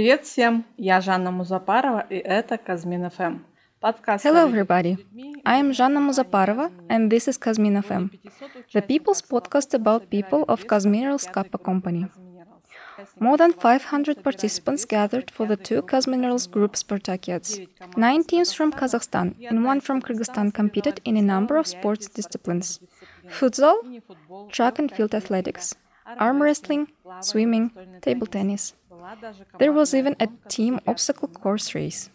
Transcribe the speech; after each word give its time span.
Привет 0.00 0.24
всем! 0.24 0.64
Я 0.76 1.00
Жанна 1.00 1.30
Музапарова, 1.30 2.06
и 2.10 2.16
это 2.16 2.58
Казмин 2.58 3.08
ФМ. 3.10 3.38
Подкаст 3.80 4.24
Hello, 4.24 4.50
everybody. 4.50 4.96
I 5.44 5.60
am 5.60 5.70
Жанна 5.72 6.00
Музапарова, 6.00 6.70
and 6.88 7.10
this 7.10 7.28
is 7.28 7.38
Kazmin 7.38 7.76
FM, 7.82 8.10
the 8.72 8.82
people's 8.82 9.22
podcast 9.22 9.74
about 9.74 10.10
people 10.10 10.44
of 10.48 10.66
Kazminerals 10.66 11.30
Kappa 11.32 11.58
Company. 11.58 12.06
More 13.20 13.36
than 13.36 13.52
500 13.52 14.22
participants 14.22 14.84
gathered 14.84 15.30
for 15.30 15.46
the 15.46 15.56
two 15.56 15.82
Kazminerals 15.82 16.50
Group 16.50 16.74
Spartakiads. 16.74 17.66
Nine 17.96 18.24
teams 18.24 18.52
from 18.52 18.72
Kazakhstan 18.72 19.34
and 19.48 19.64
one 19.64 19.80
from 19.80 20.00
Kyrgyzstan 20.00 20.52
competed 20.52 21.00
in 21.04 21.16
a 21.16 21.22
number 21.22 21.56
of 21.56 21.66
sports 21.66 22.08
disciplines 22.08 22.80
futsal, 23.28 23.74
track 24.50 24.78
and 24.78 24.90
field 24.90 25.14
athletics, 25.14 25.74
arm 26.18 26.42
wrestling, 26.42 26.88
swimming, 27.20 27.70
table 28.00 28.26
tennis. 28.26 28.74
There 29.59 29.71
was 29.71 29.93
even 29.93 30.15
a 30.19 30.27
team 30.47 30.79
obstacle 30.87 31.27
course 31.27 31.75
race. 31.75 32.09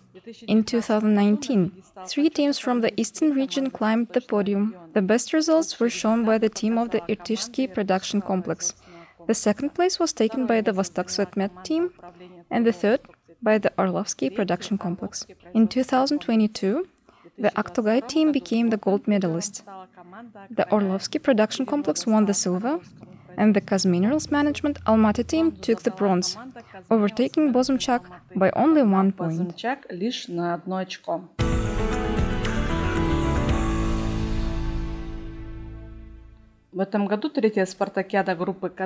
In 0.48 0.64
2019, 0.64 1.82
three 2.06 2.28
teams 2.30 2.58
from 2.58 2.80
the 2.80 2.92
eastern 3.00 3.32
region 3.32 3.70
climbed 3.70 4.08
the 4.08 4.20
podium. 4.20 4.74
The 4.92 5.02
best 5.02 5.32
results 5.32 5.78
were 5.78 5.90
shown 5.90 6.24
by 6.24 6.38
the 6.38 6.48
team 6.48 6.78
of 6.78 6.90
the 6.90 7.00
Irtishsky 7.02 7.72
production 7.72 8.20
complex. 8.20 8.74
The 9.26 9.34
second 9.34 9.74
place 9.74 9.98
was 9.98 10.12
taken 10.12 10.46
by 10.46 10.60
the 10.60 10.72
Vostok 10.72 11.06
Tsvetmet 11.06 11.64
team, 11.64 11.92
and 12.50 12.66
the 12.66 12.72
third 12.72 13.00
by 13.42 13.58
the 13.58 13.72
Orlovsky 13.78 14.30
production 14.30 14.78
complex. 14.78 15.26
In 15.54 15.68
2022, 15.68 16.88
the 17.38 17.50
Aktogay 17.50 18.06
team 18.08 18.32
became 18.32 18.70
the 18.70 18.76
gold 18.76 19.06
medalist. 19.06 19.62
The 20.50 20.70
Orlovsky 20.72 21.18
production 21.18 21.66
complex 21.66 22.06
won 22.06 22.24
the 22.24 22.34
silver, 22.34 22.80
and 23.36 23.54
the 23.54 23.60
Kazminerals 23.60 24.30
management 24.30 24.82
Almaty 24.84 25.26
team 25.26 25.52
took 25.52 25.82
the 25.82 25.90
bronze, 25.90 26.36
overtaking 26.90 27.52
Bozymchak 27.52 28.02
by 28.34 28.50
only 28.56 28.82
one 28.82 29.12
point. 29.12 29.56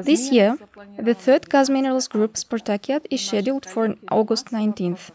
This 0.04 0.30
year, 0.30 0.56
the 0.96 1.14
third 1.14 1.48
Kazminerals 1.48 2.08
group 2.08 2.34
Spartakiad 2.34 3.06
is 3.10 3.20
scheduled 3.20 3.66
for 3.66 3.96
August 4.12 4.46
19th. 4.52 5.10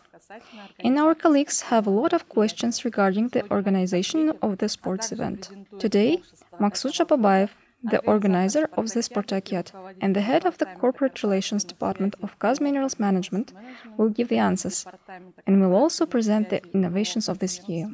And 0.80 1.00
our 1.00 1.16
colleagues 1.16 1.62
have 1.72 1.88
a 1.88 1.90
lot 1.90 2.12
of 2.12 2.28
questions 2.28 2.84
regarding 2.84 3.30
the 3.30 3.50
organization 3.50 4.34
of 4.42 4.58
the 4.58 4.68
sports 4.68 5.14
event. 5.14 5.52
Today, 5.80 6.22
Maksut 6.60 6.94
Shapobayev, 6.98 7.52
the 7.92 8.00
organizer 8.06 8.70
of 8.74 8.92
the 8.94 9.02
Spartakiad, 9.02 9.72
and 10.02 10.16
the 10.16 10.22
head 10.22 10.46
of 10.46 10.58
the 10.58 10.66
Corporate 10.66 11.22
Relations 11.24 11.64
Department 11.64 12.16
of 12.22 12.38
Kaz 12.40 12.60
Minerals 12.60 13.00
Management 13.00 13.54
will 13.98 14.10
give 14.10 14.30
the 14.30 14.38
answers 14.38 14.86
and 15.46 15.62
will 15.62 15.76
also 15.76 16.06
present 16.06 16.50
the 16.50 16.62
innovations 16.74 17.30
of 17.30 17.40
this 17.40 17.62
year. 17.68 17.88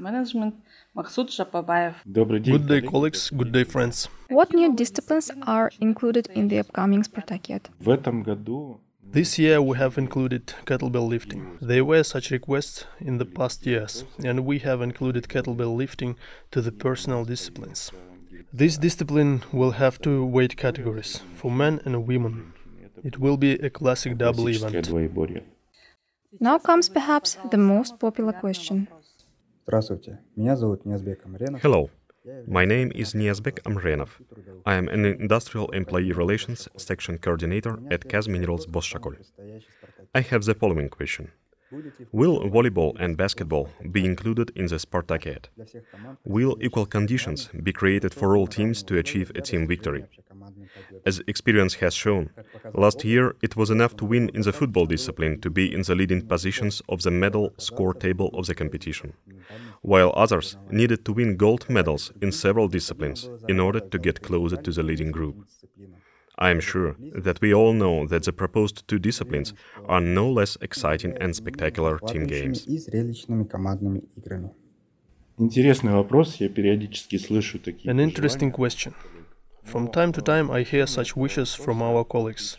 Good 2.54 2.68
day, 2.68 2.82
colleagues. 2.82 3.30
Good 3.30 3.52
day, 3.52 3.64
friends. 3.64 4.10
What 4.30 4.54
new 4.54 4.76
disciplines 4.76 5.32
are 5.48 5.72
included 5.80 6.28
in 6.34 6.48
the 6.48 6.60
upcoming 6.60 7.04
Spartakiad? 7.04 7.64
This 9.14 9.38
year 9.38 9.62
we 9.62 9.78
have 9.78 9.98
included 9.98 10.54
kettlebell 10.66 11.10
lifting. 11.10 11.58
There 11.60 11.84
were 11.84 12.04
such 12.04 12.32
requests 12.32 12.86
in 13.02 13.18
the 13.18 13.26
past 13.26 13.66
years, 13.66 14.06
and 14.24 14.46
we 14.46 14.60
have 14.60 14.82
included 14.82 15.28
kettlebell 15.28 15.76
lifting 15.76 16.16
to 16.52 16.62
the 16.62 16.72
personal 16.72 17.26
disciplines. 17.26 17.92
This 18.54 18.78
discipline 18.78 19.44
will 19.52 19.72
have 19.72 20.00
two 20.02 20.26
weight 20.26 20.58
categories 20.58 21.22
for 21.36 21.52
men 21.52 21.82
and 21.86 22.08
women. 22.08 22.54
It 23.04 23.18
will 23.20 23.38
be 23.38 23.54
a 23.54 23.70
classic 23.70 24.18
double 24.18 24.48
event. 24.48 24.88
Now 26.40 26.58
comes 26.58 26.90
perhaps 26.90 27.38
the 27.50 27.58
most 27.58 28.00
popular 28.00 28.34
question. 28.34 28.88
Hello, 31.62 31.90
my 32.48 32.66
name 32.66 32.92
is 32.96 33.14
Niazbek 33.14 33.62
Amrenov. 33.64 34.10
I 34.66 34.76
am 34.76 34.88
an 34.88 35.06
Industrial 35.06 35.70
Employee 35.72 36.12
Relations 36.12 36.68
Section 36.78 37.18
Coordinator 37.18 37.80
at 37.90 38.08
Kaz 38.08 38.28
Minerals 38.28 38.66
Bozshakol. 38.66 39.16
I 40.14 40.22
have 40.22 40.44
the 40.46 40.54
following 40.54 40.90
question. 40.90 41.32
Will 42.12 42.42
volleyball 42.50 42.96
and 43.00 43.18
basketball 43.18 43.70
be 43.92 44.06
included 44.06 44.52
in 44.56 44.68
the 44.68 44.76
Spartakiad? 44.76 45.46
Will 46.26 46.58
equal 46.62 46.86
conditions 46.86 47.50
be 47.64 47.72
created 47.72 48.14
for 48.14 48.36
all 48.36 48.48
teams 48.48 48.84
to 48.84 48.98
achieve 48.98 49.32
a 49.36 49.42
team 49.42 49.68
victory? 49.68 50.06
As 51.06 51.22
experience 51.28 51.76
has 51.76 51.94
shown, 51.94 52.30
last 52.74 53.04
year 53.06 53.36
it 53.42 53.56
was 53.56 53.70
enough 53.70 53.96
to 53.98 54.06
win 54.06 54.30
in 54.34 54.42
the 54.42 54.52
football 54.52 54.86
discipline 54.86 55.40
to 55.42 55.50
be 55.50 55.74
in 55.74 55.82
the 55.84 55.96
leading 55.96 56.28
positions 56.28 56.82
of 56.90 57.02
the 57.04 57.12
medal 57.12 57.54
score 57.58 57.94
table 57.94 58.30
of 58.34 58.48
the 58.48 58.56
competition, 58.56 59.14
while 59.82 60.14
others 60.16 60.58
needed 60.70 61.06
to 61.06 61.14
win 61.14 61.38
gold 61.38 61.70
medals 61.70 62.12
in 62.22 62.32
several 62.32 62.68
disciplines 62.68 63.30
in 63.48 63.60
order 63.60 63.80
to 63.80 64.00
get 64.00 64.22
closer 64.22 64.58
to 64.58 64.72
the 64.72 64.84
leading 64.84 65.12
group. 65.12 65.36
I 66.42 66.50
am 66.50 66.60
sure 66.60 66.96
that 67.28 67.40
we 67.40 67.54
all 67.54 67.72
know 67.72 68.08
that 68.08 68.24
the 68.24 68.34
proposed 68.34 68.88
two 68.88 68.98
disciplines 68.98 69.54
are 69.86 70.02
no 70.02 70.28
less 70.28 70.58
exciting 70.60 71.16
and 71.22 71.36
spectacular 71.36 72.00
team 72.00 72.26
games. 72.26 72.66
An 77.86 78.00
interesting 78.00 78.52
question. 78.52 78.96
From 79.64 79.88
time 79.88 80.12
to 80.14 80.22
time, 80.22 80.52
I 80.52 80.64
hear 80.64 80.86
such 80.86 81.16
wishes 81.16 81.56
from 81.56 81.82
our 81.82 82.04
colleagues, 82.04 82.58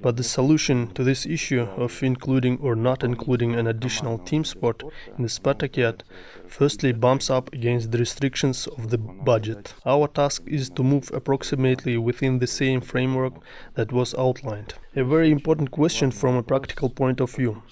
but 0.00 0.16
the 0.16 0.24
solution 0.24 0.88
to 0.94 1.04
this 1.04 1.24
issue 1.26 1.60
of 1.60 2.02
including 2.02 2.58
or 2.60 2.74
not 2.74 3.04
including 3.04 3.54
an 3.54 3.66
additional 3.66 4.18
team 4.18 4.44
sport 4.44 4.82
in 5.16 5.22
the 5.22 5.28
Spartakiad 5.28 6.02
firstly 6.46 6.92
bumps 6.92 7.30
up 7.30 7.52
against 7.52 7.92
the 7.92 7.98
restrictions 7.98 8.66
of 8.66 8.90
the 8.90 8.98
budget. 8.98 9.74
Our 9.86 10.08
task 10.08 10.42
is 10.46 10.70
to 10.70 10.82
move 10.82 11.10
approximately 11.12 11.96
within 11.96 12.38
the 12.38 12.46
same 12.46 12.80
framework 12.80 13.34
that 13.74 13.92
was 13.92 14.14
outlined. 14.14 14.74
A 14.96 15.04
very 15.04 15.30
important 15.30 15.70
question 15.70 16.10
from 16.10 16.34
a 16.34 16.42
practical 16.42 16.88
point 16.90 17.20
of 17.20 17.30
view. 17.30 17.62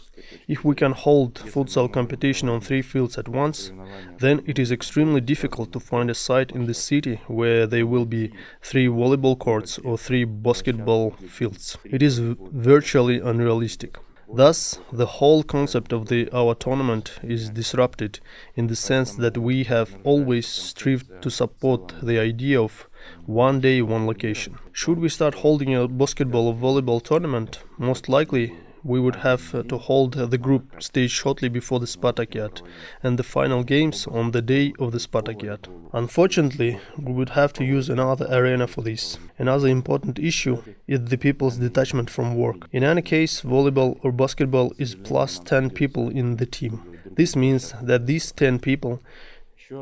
If 0.48 0.64
we 0.64 0.74
can 0.74 0.92
hold 0.92 1.34
futsal 1.34 1.92
competition 1.92 2.48
on 2.48 2.60
three 2.60 2.82
fields 2.82 3.18
at 3.18 3.28
once, 3.28 3.72
then 4.18 4.42
it 4.46 4.58
is 4.58 4.72
extremely 4.72 5.20
difficult 5.20 5.72
to 5.72 5.80
find 5.80 6.10
a 6.10 6.14
site 6.14 6.52
in 6.52 6.66
the 6.66 6.74
city 6.74 7.20
where 7.26 7.66
there 7.66 7.86
will 7.86 8.06
be 8.06 8.32
three 8.62 8.86
volleyball 8.86 9.38
courts 9.38 9.78
or 9.78 9.98
three 9.98 10.24
basketball 10.24 11.10
fields. 11.28 11.78
It 11.84 12.02
is 12.02 12.18
virtually 12.18 13.20
unrealistic. 13.20 13.98
Thus, 14.32 14.80
the 14.92 15.06
whole 15.06 15.44
concept 15.44 15.92
of 15.92 16.08
the 16.08 16.28
our 16.32 16.56
tournament 16.56 17.18
is 17.22 17.48
disrupted 17.48 18.18
in 18.56 18.66
the 18.66 18.74
sense 18.74 19.14
that 19.14 19.38
we 19.38 19.64
have 19.64 19.96
always 20.02 20.48
strived 20.48 21.22
to 21.22 21.30
support 21.30 21.94
the 22.02 22.18
idea 22.18 22.60
of 22.60 22.88
one 23.24 23.60
day, 23.60 23.82
one 23.82 24.04
location. 24.04 24.58
Should 24.72 24.98
we 24.98 25.08
start 25.08 25.34
holding 25.34 25.74
a 25.76 25.86
basketball 25.86 26.48
or 26.48 26.54
volleyball 26.54 27.00
tournament, 27.00 27.60
most 27.78 28.08
likely 28.08 28.52
we 28.86 29.00
would 29.00 29.16
have 29.16 29.54
uh, 29.54 29.62
to 29.64 29.78
hold 29.78 30.16
uh, 30.16 30.26
the 30.26 30.38
group 30.38 30.82
stage 30.82 31.10
shortly 31.10 31.48
before 31.48 31.80
the 31.80 31.86
Spartakiad 31.86 32.62
and 33.02 33.18
the 33.18 33.22
final 33.22 33.64
games 33.64 34.06
on 34.06 34.30
the 34.30 34.42
day 34.42 34.72
of 34.78 34.92
the 34.92 34.98
Spartakiad. 34.98 35.66
Unfortunately, 35.92 36.78
we 36.96 37.12
would 37.12 37.30
have 37.30 37.52
to 37.54 37.64
use 37.64 37.88
another 37.88 38.26
arena 38.30 38.66
for 38.66 38.82
this. 38.82 39.18
Another 39.38 39.68
important 39.68 40.18
issue 40.18 40.62
is 40.86 41.00
the 41.00 41.18
people's 41.18 41.56
detachment 41.56 42.10
from 42.10 42.36
work. 42.36 42.68
In 42.70 42.84
any 42.84 43.02
case, 43.02 43.40
volleyball 43.40 43.98
or 44.02 44.12
basketball 44.12 44.72
is 44.78 44.94
plus 44.94 45.38
10 45.40 45.70
people 45.70 46.08
in 46.08 46.36
the 46.36 46.46
team. 46.46 46.82
This 47.16 47.34
means 47.34 47.74
that 47.82 48.06
these 48.06 48.30
10 48.32 48.60
people 48.60 49.00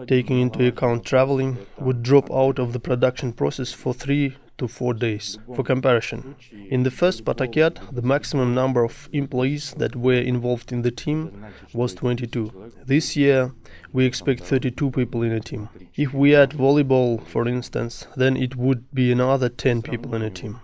taking 0.07 0.41
into 0.41 0.67
account 0.67 1.05
traveling, 1.05 1.59
would 1.79 2.03
drop 2.03 2.31
out 2.31 2.59
of 2.59 2.73
the 2.73 2.81
production 2.81 3.33
process 3.33 3.73
for 3.73 3.93
three 3.93 4.37
to 4.59 4.69
four 4.69 4.95
days. 4.95 5.39
For 5.55 5.63
comparison, 5.63 6.37
in 6.71 6.83
the 6.83 6.91
first 6.91 7.25
Spartakiad, 7.25 7.95
the 7.95 8.03
maximum 8.03 8.55
number 8.55 8.85
of 8.85 9.09
employees 9.13 9.75
that 9.79 9.97
were 9.97 10.15
involved 10.15 10.73
in 10.73 10.83
the 10.83 10.91
team 10.91 11.45
was 11.73 11.95
22. 11.95 12.73
This 12.87 13.17
year, 13.17 13.53
we 13.93 14.05
expect 14.07 14.43
32 14.45 14.91
people 14.91 15.23
in 15.23 15.33
a 15.33 15.41
team. 15.41 15.69
If 15.95 16.13
we 16.13 16.35
add 16.35 16.51
volleyball, 16.51 17.27
for 17.27 17.49
instance, 17.49 18.07
then 18.17 18.37
it 18.37 18.57
would 18.57 18.93
be 18.93 19.11
another 19.13 19.49
10 19.49 19.83
people 19.83 20.15
in 20.15 20.23
a 20.23 20.31
team. 20.31 20.61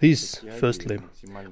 This, 0.00 0.42
firstly, 0.58 0.98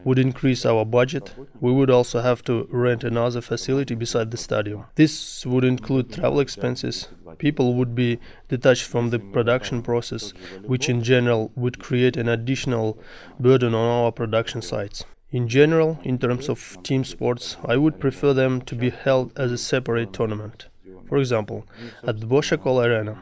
would 0.05 0.19
increase 0.19 0.65
our 0.65 0.85
budget. 0.85 1.35
We 1.61 1.73
would 1.73 1.91
also 1.91 2.21
have 2.21 2.43
to 2.45 2.67
rent 2.71 3.05
another 3.05 3.41
facility 3.41 3.95
beside 3.95 4.31
the 4.31 4.37
stadium. 4.37 4.85
This 4.95 5.45
would 5.45 5.65
include 5.65 6.13
travel 6.13 6.41
expenses. 6.41 7.09
People 7.39 7.75
would 7.75 7.95
be 7.95 8.19
detached 8.49 8.85
from 8.85 9.11
the 9.11 9.19
production 9.19 9.83
process, 9.83 10.33
which 10.65 10.89
in 10.89 11.03
general 11.03 11.53
would 11.55 11.79
create 11.79 12.17
an 12.17 12.29
additional 12.29 12.99
burden 13.39 13.75
on 13.75 14.05
our 14.05 14.13
production 14.13 14.63
sites. 14.63 15.05
In 15.31 15.49
general, 15.49 15.99
in 16.03 16.19
terms 16.19 16.49
of 16.49 16.79
team 16.83 17.05
sports, 17.05 17.57
I 17.65 17.77
would 17.77 18.01
prefer 18.01 18.33
them 18.33 18.63
to 18.63 18.75
be 18.75 18.91
held 18.91 19.39
as 19.39 19.53
a 19.53 19.59
separate 19.59 20.13
tournament. 20.13 20.69
For 21.09 21.19
example, 21.19 21.67
at 22.03 22.21
the 22.21 22.27
Bozshakol 22.27 22.85
Arena, 22.85 23.15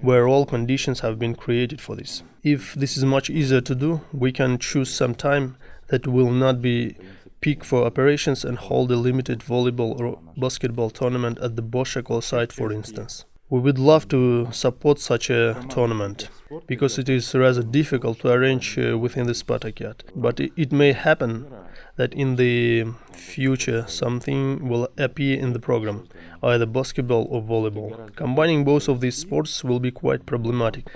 where 0.00 0.26
all 0.26 0.46
conditions 0.46 1.00
have 1.00 1.18
been 1.18 1.34
created 1.34 1.80
for 1.80 1.96
this. 1.96 2.22
If 2.42 2.74
this 2.74 2.96
is 2.96 3.04
much 3.04 3.28
easier 3.30 3.60
to 3.60 3.74
do, 3.74 4.00
we 4.12 4.32
can 4.32 4.58
choose 4.58 4.92
some 4.92 5.14
time 5.14 5.56
that 5.88 6.06
will 6.06 6.30
not 6.30 6.62
be 6.62 6.96
peak 7.40 7.64
for 7.64 7.84
operations 7.84 8.44
and 8.44 8.58
hold 8.58 8.90
a 8.92 8.96
limited 8.96 9.40
volleyball 9.40 9.98
or 10.00 10.18
basketball 10.36 10.90
tournament 10.90 11.38
at 11.40 11.56
the 11.56 11.62
Bozshakol 11.62 12.22
site, 12.22 12.52
for 12.52 12.72
instance. 12.72 13.24
We 13.48 13.58
would 13.58 13.80
love 13.80 14.06
to 14.08 14.48
support 14.52 15.00
such 15.00 15.28
a 15.28 15.60
tournament 15.68 16.28
because 16.68 16.98
it 16.98 17.08
is 17.08 17.34
rather 17.34 17.64
difficult 17.64 18.20
to 18.20 18.28
arrange 18.30 18.78
uh, 18.78 18.96
within 18.96 19.26
the 19.26 19.32
Spartakiad. 19.32 20.02
But 20.14 20.38
it, 20.38 20.52
it, 20.56 20.70
may 20.70 20.92
happen 20.92 21.52
that 21.96 22.14
in 22.14 22.36
the 22.36 22.86
future 23.12 23.84
something 23.88 24.68
will 24.68 24.88
appear 24.96 25.36
in 25.36 25.52
the 25.52 25.58
program, 25.58 26.08
either 26.42 26.66
basketball 26.66 27.26
or 27.30 27.42
volleyball. 27.42 28.14
Combining 28.16 28.64
both 28.64 28.88
of 28.88 29.00
these 29.00 29.16
sports 29.16 29.62
will 29.64 29.80
be 29.80 29.90
quite 29.90 30.26
problematic. 30.26 30.88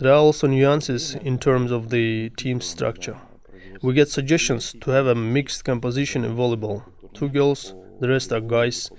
There 0.00 0.12
are 0.12 0.16
also 0.16 0.46
nuances 0.46 1.14
in 1.14 1.38
terms 1.38 1.70
of 1.70 1.90
the 1.90 2.30
team 2.30 2.60
structure. 2.60 3.18
We 3.82 3.94
get 3.94 4.08
suggestions 4.08 4.74
to 4.80 4.90
have 4.92 5.06
a 5.06 5.14
mixed 5.14 5.64
composition 5.64 6.24
in 6.24 6.36
volleyball 6.36 6.84
two 7.12 7.28
girls, 7.28 7.74
the 8.00 8.08
rest 8.08 8.32
are 8.32 8.40
guys. 8.40 8.90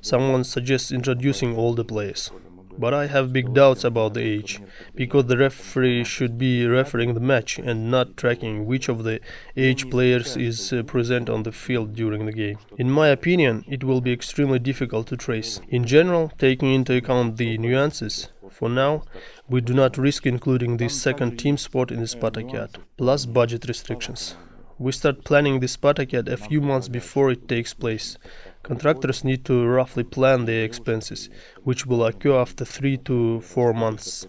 Someone 0.00 0.44
suggests 0.44 0.92
introducing 0.92 1.56
all 1.56 1.74
the 1.74 1.84
players. 1.84 2.30
But 2.78 2.94
I 2.94 3.06
have 3.06 3.32
big 3.32 3.54
doubts 3.54 3.84
about 3.84 4.14
the 4.14 4.22
age, 4.22 4.60
because 4.94 5.26
the 5.26 5.36
referee 5.36 6.04
should 6.04 6.38
be 6.38 6.66
refereeing 6.66 7.14
the 7.14 7.20
match 7.20 7.58
and 7.58 7.90
not 7.90 8.16
tracking 8.16 8.66
which 8.66 8.88
of 8.88 9.04
the 9.04 9.20
age 9.56 9.90
players 9.90 10.36
is 10.36 10.72
uh, 10.72 10.82
present 10.82 11.28
on 11.28 11.42
the 11.42 11.52
field 11.52 11.94
during 11.94 12.26
the 12.26 12.32
game. 12.32 12.58
In 12.78 12.90
my 12.90 13.08
opinion, 13.08 13.64
it 13.68 13.84
will 13.84 14.00
be 14.00 14.12
extremely 14.12 14.58
difficult 14.58 15.06
to 15.08 15.16
trace. 15.16 15.60
In 15.68 15.84
general, 15.84 16.32
taking 16.38 16.72
into 16.72 16.96
account 16.96 17.36
the 17.36 17.58
nuances, 17.58 18.30
for 18.50 18.68
now, 18.68 19.02
we 19.48 19.60
do 19.60 19.74
not 19.74 19.98
risk 19.98 20.26
including 20.26 20.76
this 20.76 21.00
second 21.00 21.38
team 21.38 21.56
sport 21.56 21.90
in 21.90 22.00
the 22.00 22.06
Spartakiad, 22.06 22.76
plus 22.96 23.26
budget 23.26 23.66
restrictions. 23.68 24.34
We 24.78 24.92
start 24.92 25.24
planning 25.24 25.60
the 25.60 25.66
Spartakiad 25.66 26.28
a 26.28 26.36
few 26.36 26.60
months 26.60 26.88
before 26.88 27.30
it 27.30 27.48
takes 27.48 27.72
place, 27.74 28.18
Contractors 28.63 29.23
need 29.23 29.43
to 29.45 29.65
roughly 29.65 30.03
plan 30.03 30.45
their 30.45 30.63
expenses, 30.63 31.29
which 31.63 31.85
will 31.85 32.03
occur 32.05 32.39
after 32.39 32.65
three 32.65 32.97
to 32.97 33.41
four 33.41 33.73
months. 33.73 34.27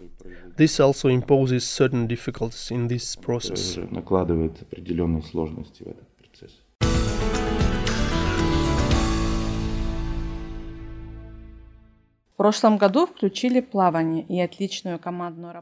This 0.56 0.80
also 0.80 1.08
imposes 1.08 1.64
certain 1.64 2.06
difficulties 2.06 2.70
in 2.70 2.88
this 2.88 3.16
process. 3.16 3.78
прошлом 3.78 4.02
году 4.04 4.52
включили 4.70 5.02
плавание 5.32 5.64
и 5.80 5.98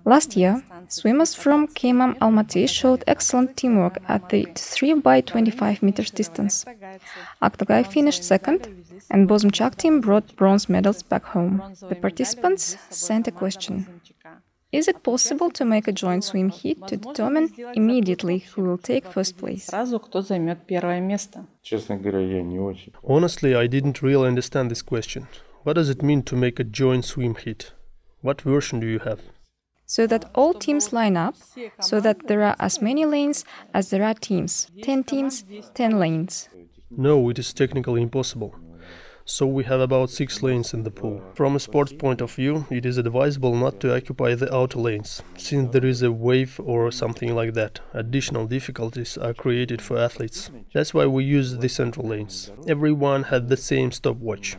Last 0.05 0.35
year, 0.35 0.63
swimmers 0.87 1.35
from 1.35 1.67
KMM 1.67 2.17
Almaty 2.17 2.67
showed 2.67 3.03
excellent 3.05 3.55
teamwork 3.55 3.99
at 4.07 4.29
the 4.29 4.47
3 4.55 4.95
by 4.95 5.21
25 5.21 5.83
meters 5.83 6.09
distance. 6.09 6.65
Aktogai 7.39 7.85
finished 7.85 8.23
second, 8.23 8.67
and 9.11 9.29
Bozymchak 9.29 9.75
team 9.75 10.01
brought 10.01 10.35
bronze 10.35 10.69
medals 10.69 11.03
back 11.03 11.23
home. 11.25 11.61
The 11.87 11.95
participants 11.95 12.77
sent 12.89 13.27
a 13.27 13.31
question. 13.31 14.01
Is 14.71 14.87
it 14.87 15.03
possible 15.03 15.51
to 15.51 15.65
make 15.65 15.87
a 15.87 15.91
joint 15.91 16.23
swim 16.23 16.49
heat 16.49 16.87
to 16.87 16.97
determine 16.97 17.53
immediately 17.75 18.39
who 18.39 18.63
will 18.63 18.77
take 18.79 19.05
first 19.05 19.37
place? 19.37 19.69
Honestly, 23.03 23.55
I 23.55 23.67
didn't 23.67 24.01
really 24.01 24.27
understand 24.27 24.71
this 24.71 24.81
question. 24.81 25.27
What 25.63 25.73
does 25.73 25.89
it 25.89 26.01
mean 26.01 26.23
to 26.23 26.35
make 26.35 26.59
a 26.59 26.63
joint 26.63 27.05
swim 27.05 27.35
heat? 27.35 27.73
What 28.21 28.41
version 28.41 28.79
do 28.79 28.87
you 28.87 28.97
have? 28.99 29.19
So 29.85 30.07
that 30.07 30.31
all 30.33 30.55
teams 30.55 30.91
line 30.91 31.15
up, 31.15 31.35
so 31.79 31.99
that 31.99 32.27
there 32.27 32.41
are 32.41 32.55
as 32.59 32.81
many 32.81 33.05
lanes 33.05 33.45
as 33.71 33.91
there 33.91 34.03
are 34.03 34.15
teams. 34.15 34.71
10 34.81 35.03
teams, 35.03 35.43
10 35.75 35.99
lanes. 35.99 36.49
No, 36.89 37.29
it 37.29 37.37
is 37.37 37.53
technically 37.53 38.01
impossible. 38.01 38.55
So 39.23 39.45
we 39.45 39.63
have 39.65 39.81
about 39.81 40.09
6 40.09 40.41
lanes 40.41 40.73
in 40.73 40.81
the 40.81 40.89
pool. 40.89 41.21
From 41.35 41.55
a 41.55 41.59
sports 41.59 41.93
point 41.93 42.21
of 42.21 42.33
view, 42.33 42.65
it 42.71 42.83
is 42.85 42.97
advisable 42.97 43.55
not 43.55 43.79
to 43.81 43.95
occupy 43.95 44.33
the 44.33 44.51
outer 44.53 44.79
lanes, 44.79 45.21
since 45.37 45.71
there 45.71 45.85
is 45.85 46.01
a 46.01 46.11
wave 46.11 46.59
or 46.63 46.91
something 46.91 47.35
like 47.35 47.53
that. 47.53 47.81
Additional 47.93 48.47
difficulties 48.47 49.15
are 49.15 49.35
created 49.35 49.79
for 49.79 49.99
athletes. 49.99 50.49
That's 50.73 50.93
why 50.93 51.05
we 51.05 51.23
use 51.23 51.57
the 51.57 51.69
central 51.69 52.07
lanes. 52.07 52.51
Everyone 52.67 53.23
had 53.23 53.47
the 53.47 53.57
same 53.57 53.91
stopwatch. 53.91 54.57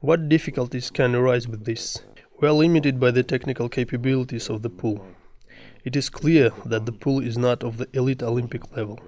What 0.00 0.30
difficulties 0.30 0.90
can 0.90 1.14
arise 1.14 1.46
with 1.46 1.66
this? 1.66 2.02
We 2.40 2.48
are 2.48 2.52
limited 2.52 2.98
by 2.98 3.10
the 3.10 3.22
technical 3.22 3.68
capabilities 3.68 4.48
of 4.48 4.62
the 4.62 4.70
pool. 4.70 5.06
It 5.84 5.94
is 5.94 6.08
clear 6.08 6.52
that 6.64 6.86
the 6.86 6.92
pool 6.92 7.20
is 7.20 7.36
not 7.36 7.62
of 7.62 7.76
the 7.76 7.86
elite 7.92 8.22
Olympic 8.22 8.74
level, 8.74 8.98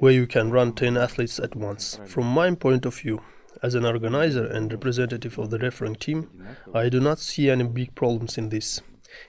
where 0.00 0.12
you 0.12 0.26
can 0.26 0.50
run 0.50 0.72
10 0.72 0.96
athletes 0.96 1.38
at 1.38 1.54
once. 1.54 2.00
From 2.06 2.26
my 2.26 2.52
point 2.56 2.84
of 2.84 2.96
view, 2.96 3.20
as 3.62 3.76
an 3.76 3.84
organizer 3.84 4.44
and 4.44 4.72
representative 4.72 5.38
of 5.38 5.50
the 5.50 5.60
refereeing 5.60 5.94
team, 5.94 6.28
I 6.74 6.88
do 6.88 6.98
not 6.98 7.20
see 7.20 7.48
any 7.48 7.62
big 7.62 7.94
problems 7.94 8.36
in 8.36 8.48
this. 8.48 8.80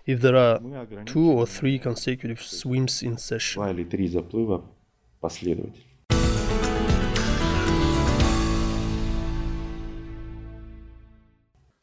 If 0.07 0.19
there 0.19 0.35
are 0.35 0.59
two 1.05 1.29
or 1.29 1.45
three 1.45 1.77
consecutive 1.77 2.41
swims 2.41 3.03
in 3.03 3.17
session. 3.19 3.61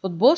Football 0.06 0.35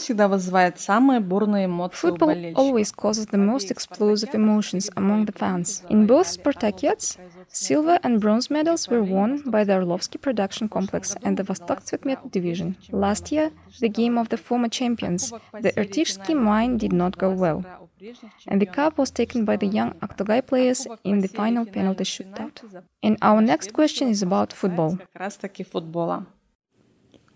у 2.22 2.26
болельщиков. 2.26 2.58
always 2.58 2.92
causes 2.96 3.26
the 3.26 3.38
most 3.38 3.70
explosive 3.70 4.34
emotions 4.34 4.90
among 4.96 5.26
the 5.26 5.34
fans. 5.34 5.84
In 5.90 6.06
both 6.06 6.28
Spartakiads, 6.28 7.18
silver 7.50 8.00
and 8.02 8.22
bronze 8.22 8.50
medals 8.50 8.88
were 8.88 9.04
won 9.04 9.42
by 9.46 9.66
the 9.66 9.76
Orlovsky 9.76 10.18
production 10.18 10.70
complex 10.70 11.18
and 11.22 11.36
the 11.36 11.44
Vostok 11.44 11.84
Tsvetmet 11.84 12.32
division. 12.32 12.78
Last 12.94 13.30
year, 13.30 13.52
the 13.82 13.90
game 13.90 14.18
of 14.18 14.30
the 14.30 14.38
former 14.38 14.70
champions, 14.70 15.34
the 15.62 15.74
Irtishsky 15.74 16.34
mine, 16.34 16.78
did 16.78 16.94
not 16.94 17.18
go 17.18 17.30
well. 17.34 17.66
And 18.48 18.62
the 18.62 18.68
cup 18.68 18.98
was 18.98 19.12
taken 19.12 19.44
by 19.44 19.58
the 19.58 19.68
young 19.68 19.92
Aktogay 20.00 20.46
players 20.48 20.88
in 21.04 21.20
the 21.20 21.28
final 21.28 21.66
penalty 21.66 22.06
shootout. 22.06 22.64
And 23.04 23.18
our 23.22 23.42
next 23.42 23.74
question 23.74 24.08
is 24.08 24.22
about 24.22 24.54
football. 24.54 24.98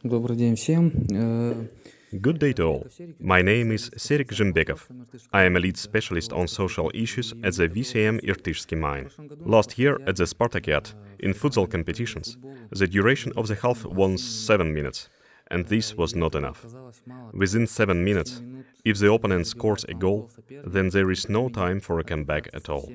Добрый 0.04 0.36
день 0.36 0.56
всем. 0.56 0.90
Good 2.21 2.39
day 2.39 2.53
to 2.55 2.63
all. 2.65 2.87
My 3.19 3.43
name 3.43 3.73
is 3.73 3.91
Serik 3.97 4.29
Zhembekov. 4.29 4.89
I 5.33 5.43
am 5.43 5.57
a 5.57 5.61
lead 5.61 5.77
specialist 5.77 6.33
on 6.33 6.47
social 6.47 6.91
issues 6.95 7.33
at 7.43 7.55
the 7.57 7.69
VCM 7.69 8.21
Irtishsky 8.25 8.79
mine. 8.79 9.11
Last 9.41 9.79
year 9.79 9.99
at 10.07 10.17
the 10.17 10.25
Spartakiad, 10.25 10.95
in 11.19 11.35
futsal 11.35 11.69
competitions, 11.69 12.39
the 12.71 12.87
duration 12.87 13.33
of 13.37 13.49
the 13.49 13.57
half 13.57 13.85
was 13.85 14.23
7 14.23 14.73
minutes, 14.73 15.09
and 15.51 15.67
this 15.67 15.97
was 15.97 16.15
not 16.15 16.35
enough. 16.35 16.65
Within 17.33 17.67
7 17.67 18.05
minutes, 18.05 18.43
if 18.85 18.99
the 18.99 19.13
opponent 19.13 19.47
scores 19.47 19.85
a 19.89 19.95
goal, 19.95 20.31
then 20.65 20.91
there 20.91 21.11
is 21.11 21.29
no 21.29 21.49
time 21.49 21.81
for 21.81 21.99
a 21.99 22.05
comeback 22.05 22.49
at 22.55 22.69
all. 22.69 22.89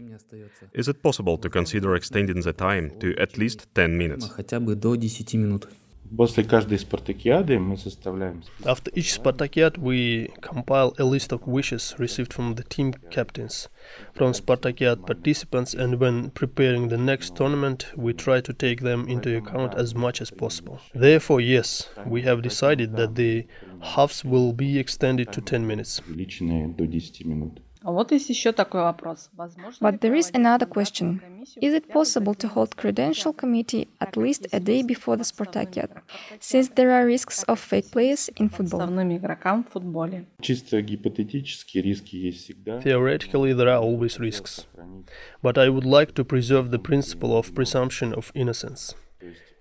Is 0.73 0.87
it 0.87 1.03
possible 1.03 1.37
to 1.37 1.49
consider 1.49 1.95
extending 1.95 2.41
the 2.41 2.53
time 2.53 2.91
to 2.99 3.15
at 3.17 3.37
least 3.37 3.67
10 3.75 3.97
minutes? 3.97 4.29
После 6.16 6.44
каждой 6.44 6.78
спартакиады 6.78 7.58
мы 7.58 7.76
составляем... 7.76 8.42
After 8.60 8.92
each 8.94 9.12
Spartakiad, 9.12 9.78
we 9.78 10.30
compile 10.40 10.94
a 10.98 11.04
list 11.04 11.32
of 11.32 11.46
wishes 11.46 11.94
received 11.98 12.32
from 12.32 12.54
the 12.54 12.62
team 12.62 12.92
captains, 13.10 13.68
from 14.14 14.32
Spartakiad 14.32 15.04
participants, 15.06 15.74
and 15.74 15.98
when 15.98 16.30
preparing 16.30 16.88
the 16.88 16.96
next 16.96 17.34
tournament, 17.34 17.86
we 17.96 18.12
try 18.12 18.40
to 18.40 18.52
take 18.52 18.82
them 18.82 19.08
into 19.08 19.36
account 19.36 19.74
as 19.74 19.94
much 19.94 20.20
as 20.20 20.30
possible. 20.30 20.80
Therefore, 20.94 21.40
yes, 21.40 21.88
we 22.06 22.22
have 22.22 22.42
decided 22.42 22.96
that 22.96 23.16
the 23.16 23.46
halves 23.80 24.24
will 24.24 24.52
be 24.52 24.78
extended 24.78 25.32
to 25.32 25.40
10 25.40 25.66
minutes. 25.66 26.00
до 26.06 26.86
10 26.86 27.28
минут. 27.28 27.60
But 29.81 30.01
there 30.01 30.13
is 30.13 30.31
another 30.33 30.67
question. 30.67 31.21
Is 31.61 31.73
it 31.73 31.89
possible 31.89 32.35
to 32.35 32.47
hold 32.47 32.77
credential 32.77 33.33
committee 33.33 33.87
at 33.99 34.15
least 34.15 34.45
a 34.53 34.59
day 34.59 34.83
before 34.83 35.17
the 35.17 35.23
Spartakiad, 35.23 35.89
since 36.39 36.69
there 36.69 36.91
are 36.91 37.05
risks 37.05 37.41
of 37.43 37.59
fake 37.59 37.91
players 37.91 38.29
in 38.35 38.49
football? 38.49 38.87
Theoretically, 42.81 43.53
there 43.53 43.69
are 43.69 43.81
always 43.81 44.19
risks. 44.19 44.67
But 45.41 45.57
I 45.57 45.69
would 45.69 45.85
like 45.85 46.13
to 46.15 46.23
preserve 46.23 46.69
the 46.69 46.79
principle 46.79 47.35
of 47.35 47.55
presumption 47.55 48.13
of 48.13 48.31
innocence. 48.35 48.93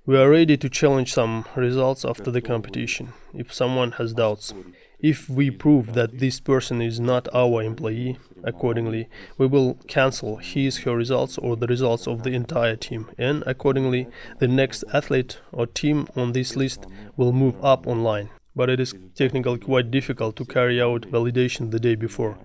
We 0.06 0.16
are 0.18 0.30
ready 0.30 0.56
to 0.56 0.68
challenge 0.68 1.12
some 1.12 1.44
results 1.56 2.04
after 2.04 2.30
the 2.30 2.40
competition, 2.40 3.12
if 3.32 3.52
someone 3.52 3.92
has 3.92 4.12
doubts. 4.12 4.52
If 5.02 5.30
we 5.30 5.50
prove 5.50 5.94
that 5.94 6.18
this 6.18 6.40
person 6.40 6.82
is 6.82 7.00
not 7.00 7.26
our 7.34 7.62
employee, 7.62 8.18
accordingly, 8.44 9.08
we 9.38 9.46
will 9.46 9.74
cancel 9.88 10.36
his 10.36 10.78
her 10.78 10.94
results 10.94 11.38
or 11.38 11.56
the 11.56 11.66
results 11.66 12.06
of 12.06 12.22
the 12.22 12.34
entire 12.34 12.76
team, 12.76 13.08
and 13.16 13.42
accordingly, 13.46 14.08
the 14.40 14.48
next 14.48 14.84
athlete 14.92 15.38
or 15.52 15.66
team 15.66 16.06
on 16.16 16.32
this 16.32 16.54
list 16.54 16.86
will 17.16 17.32
move 17.32 17.56
up 17.64 17.86
online. 17.86 18.28
but 18.56 18.68
it 18.68 18.80
is 18.80 18.94
technically 19.14 19.58
quite 19.58 19.90
difficult 19.90 20.36
to 20.36 20.44
carry 20.44 20.82
out 20.82 21.02
validation 21.02 21.70
the 21.70 21.78
day 21.78 21.94
before. 21.94 22.36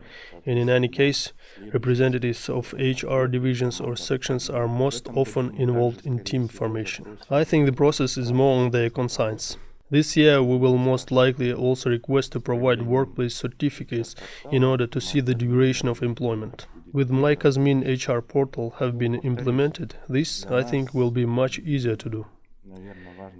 And 0.45 0.59
in 0.59 0.69
any 0.69 0.87
case, 0.87 1.33
representatives 1.73 2.47
of 2.47 2.73
HR 2.73 3.25
divisions 3.25 3.81
or 3.81 3.95
sections 3.95 4.49
are 4.49 4.67
most 4.67 5.07
often 5.15 5.55
involved 5.57 6.05
in 6.05 6.23
team 6.23 6.47
formation. 6.47 7.17
I 7.29 7.43
think 7.43 7.65
the 7.65 7.73
process 7.73 8.17
is 8.17 8.31
more 8.31 8.61
on 8.61 8.71
their 8.71 8.89
conscience. 8.89 9.57
This 9.90 10.16
year, 10.16 10.40
we 10.40 10.56
will 10.56 10.78
most 10.78 11.10
likely 11.10 11.52
also 11.52 11.90
request 11.90 12.32
to 12.32 12.40
provide 12.40 12.82
workplace 12.82 13.34
certificates 13.34 14.14
in 14.52 14.62
order 14.62 14.86
to 14.86 15.00
see 15.00 15.20
the 15.20 15.34
duration 15.34 15.88
of 15.88 16.02
employment. 16.02 16.66
With 16.92 17.10
My 17.10 17.34
Kazmin 17.34 17.82
HR 17.84 18.20
portal 18.20 18.74
have 18.78 18.98
been 18.98 19.16
implemented, 19.16 19.96
this, 20.08 20.46
I 20.46 20.62
think, 20.62 20.94
will 20.94 21.10
be 21.10 21.26
much 21.26 21.58
easier 21.58 21.96
to 21.96 22.08
do. 22.08 22.26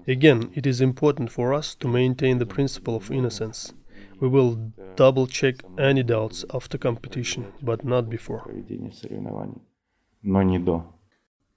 Again, 0.09 0.51
it 0.55 0.67
is 0.67 0.81
important 0.81 1.31
for 1.31 1.55
us 1.55 1.77
to 1.77 1.87
maintain 1.89 2.39
the 2.39 2.47
principle 2.47 2.97
of 2.97 3.13
innocence. 3.13 3.73
We 4.21 4.29
will 4.29 4.73
double 4.97 5.27
check 5.27 5.63
any 5.79 6.03
doubts 6.03 6.45
after 6.53 6.77
competition, 6.79 7.53
but 7.63 7.85
not 7.85 8.11
before. 8.11 8.41
Проведение 8.41 8.93
соревнований, 8.93 9.63
но 10.23 10.43
не 10.43 10.59
до. 10.59 10.85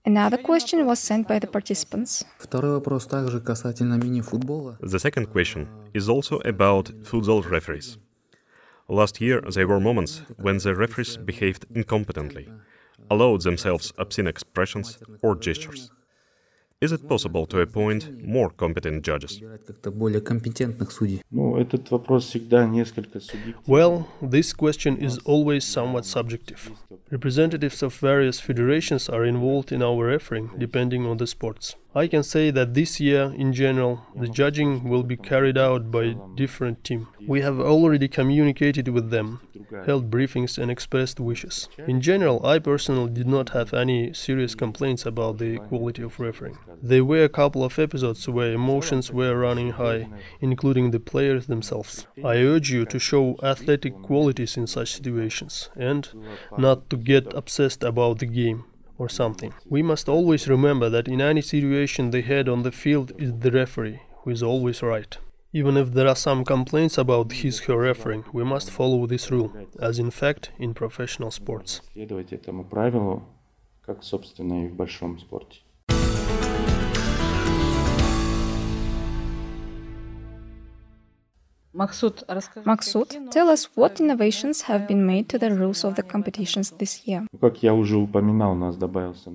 Another 0.09 0.39
question 0.39 0.87
was 0.87 1.01
sent 1.01 1.29
by 1.29 1.39
the 1.39 1.47
participants. 1.47 2.25
The 4.81 4.99
second 4.99 5.27
question 5.27 5.69
is 5.93 6.09
also 6.09 6.39
about 6.47 6.91
football 7.05 7.43
referees. 7.43 7.99
Last 8.89 9.21
year, 9.21 9.43
there 9.43 9.69
were 9.69 9.81
moments 9.81 10.23
when 10.39 10.57
the 10.57 10.75
referees 10.75 11.19
behaved 11.19 11.67
incompetently, 11.75 12.47
allowed 13.11 13.43
themselves 13.43 13.93
obscene 13.99 14.27
expressions 14.27 14.99
or 15.23 15.37
gestures. 15.37 15.91
Is 16.81 16.93
it 16.93 17.09
possible 17.09 17.45
to 17.47 17.61
appoint 17.61 18.25
more 18.25 18.51
competent 18.51 19.05
judges? 19.05 19.43
Well, 23.67 24.09
this 24.23 24.53
question 24.53 24.97
is 24.97 25.19
always 25.25 25.65
somewhat 25.65 26.05
subjective. 26.05 26.71
Representatives 27.11 27.83
of 27.83 27.95
various 27.95 28.39
federations 28.39 29.09
are 29.09 29.25
involved 29.25 29.73
in 29.73 29.83
our 29.83 30.05
refereeing, 30.05 30.51
depending 30.57 31.05
on 31.05 31.17
the 31.17 31.27
sports. 31.27 31.75
I 31.95 32.07
can 32.07 32.23
say 32.23 32.51
that 32.51 32.75
this 32.75 33.01
year, 33.01 33.33
in 33.35 33.55
general, 33.55 34.03
the 34.15 34.29
judging 34.29 34.89
will 34.91 35.03
be 35.03 35.17
carried 35.17 35.57
out 35.57 35.91
by 35.91 36.05
a 36.05 36.15
different 36.37 36.85
team. 36.85 37.09
We 37.27 37.41
have 37.41 37.59
already 37.59 38.09
communicated 38.09 38.89
with 38.89 39.09
them, 39.11 39.41
held 39.87 40.11
briefings 40.11 40.59
and 40.59 40.71
expressed 40.71 41.19
wishes. 41.19 41.69
In 41.87 42.03
general, 42.03 42.45
I 42.45 42.59
personally 42.59 43.11
did 43.11 43.27
not 43.27 43.51
have 43.51 43.73
any 43.73 44.13
serious 44.13 44.55
complaints 44.55 45.07
about 45.07 45.39
the 45.39 45.57
quality 45.59 46.03
of 46.03 46.21
refereeing. 46.21 46.59
There 46.83 47.07
were 47.07 47.25
a 47.25 47.29
couple 47.31 47.65
of 47.65 47.79
episodes 47.79 48.29
where 48.29 48.53
emotions 48.53 49.11
were 49.11 49.35
running 49.35 49.71
high, 49.71 50.09
including 50.43 50.91
the 50.91 51.01
players 51.01 51.47
themselves. 51.47 52.07
I 52.23 52.37
urge 52.37 52.71
you 52.71 52.85
to 52.85 52.99
show 52.99 53.39
athletic 53.43 53.95
qualities 54.03 54.59
in 54.59 54.67
such 54.67 54.93
situations 54.93 55.71
and 55.75 56.07
not 56.59 56.91
to 56.91 56.97
get 56.99 57.33
obsessed 57.33 57.83
about 57.83 58.19
the 58.19 58.27
game 58.27 58.65
or 58.99 59.09
something. 59.09 59.55
We 59.67 59.83
must 59.83 60.09
always 60.09 60.49
remember 60.49 60.91
that 60.91 61.09
in 61.09 61.21
any 61.21 61.41
situation 61.41 62.11
the 62.11 62.21
head 62.21 62.49
on 62.49 62.63
the 62.63 62.73
field 62.73 63.13
is 63.19 63.33
the 63.39 63.51
referee, 63.51 64.01
who 64.23 64.31
is 64.31 64.43
always 64.43 64.83
right. 64.83 65.17
Even 65.53 65.79
if 65.79 65.93
there 65.93 66.07
are 66.09 66.17
some 66.17 66.45
complaints 66.45 66.99
about 66.99 67.33
his 67.33 67.61
her 67.61 67.79
refereeing, 67.79 68.25
we 68.33 68.45
must 68.45 68.71
follow 68.71 69.07
this 69.07 69.31
rule, 69.31 69.51
as 69.81 69.99
in 69.99 70.11
fact 70.11 70.51
in 70.59 70.75
professional 70.75 71.31
sports. 71.31 71.81
Maksud, 81.79 83.31
tell 83.31 83.49
us 83.49 83.69
what 83.77 84.01
innovations 84.01 84.63
have 84.63 84.89
been 84.89 85.07
made 85.07 85.29
to 85.29 85.39
the 85.39 85.55
rules 85.55 85.85
of 85.85 85.95
the 85.95 86.03
competitions 86.03 86.73
this 86.73 87.07
year. 87.07 87.25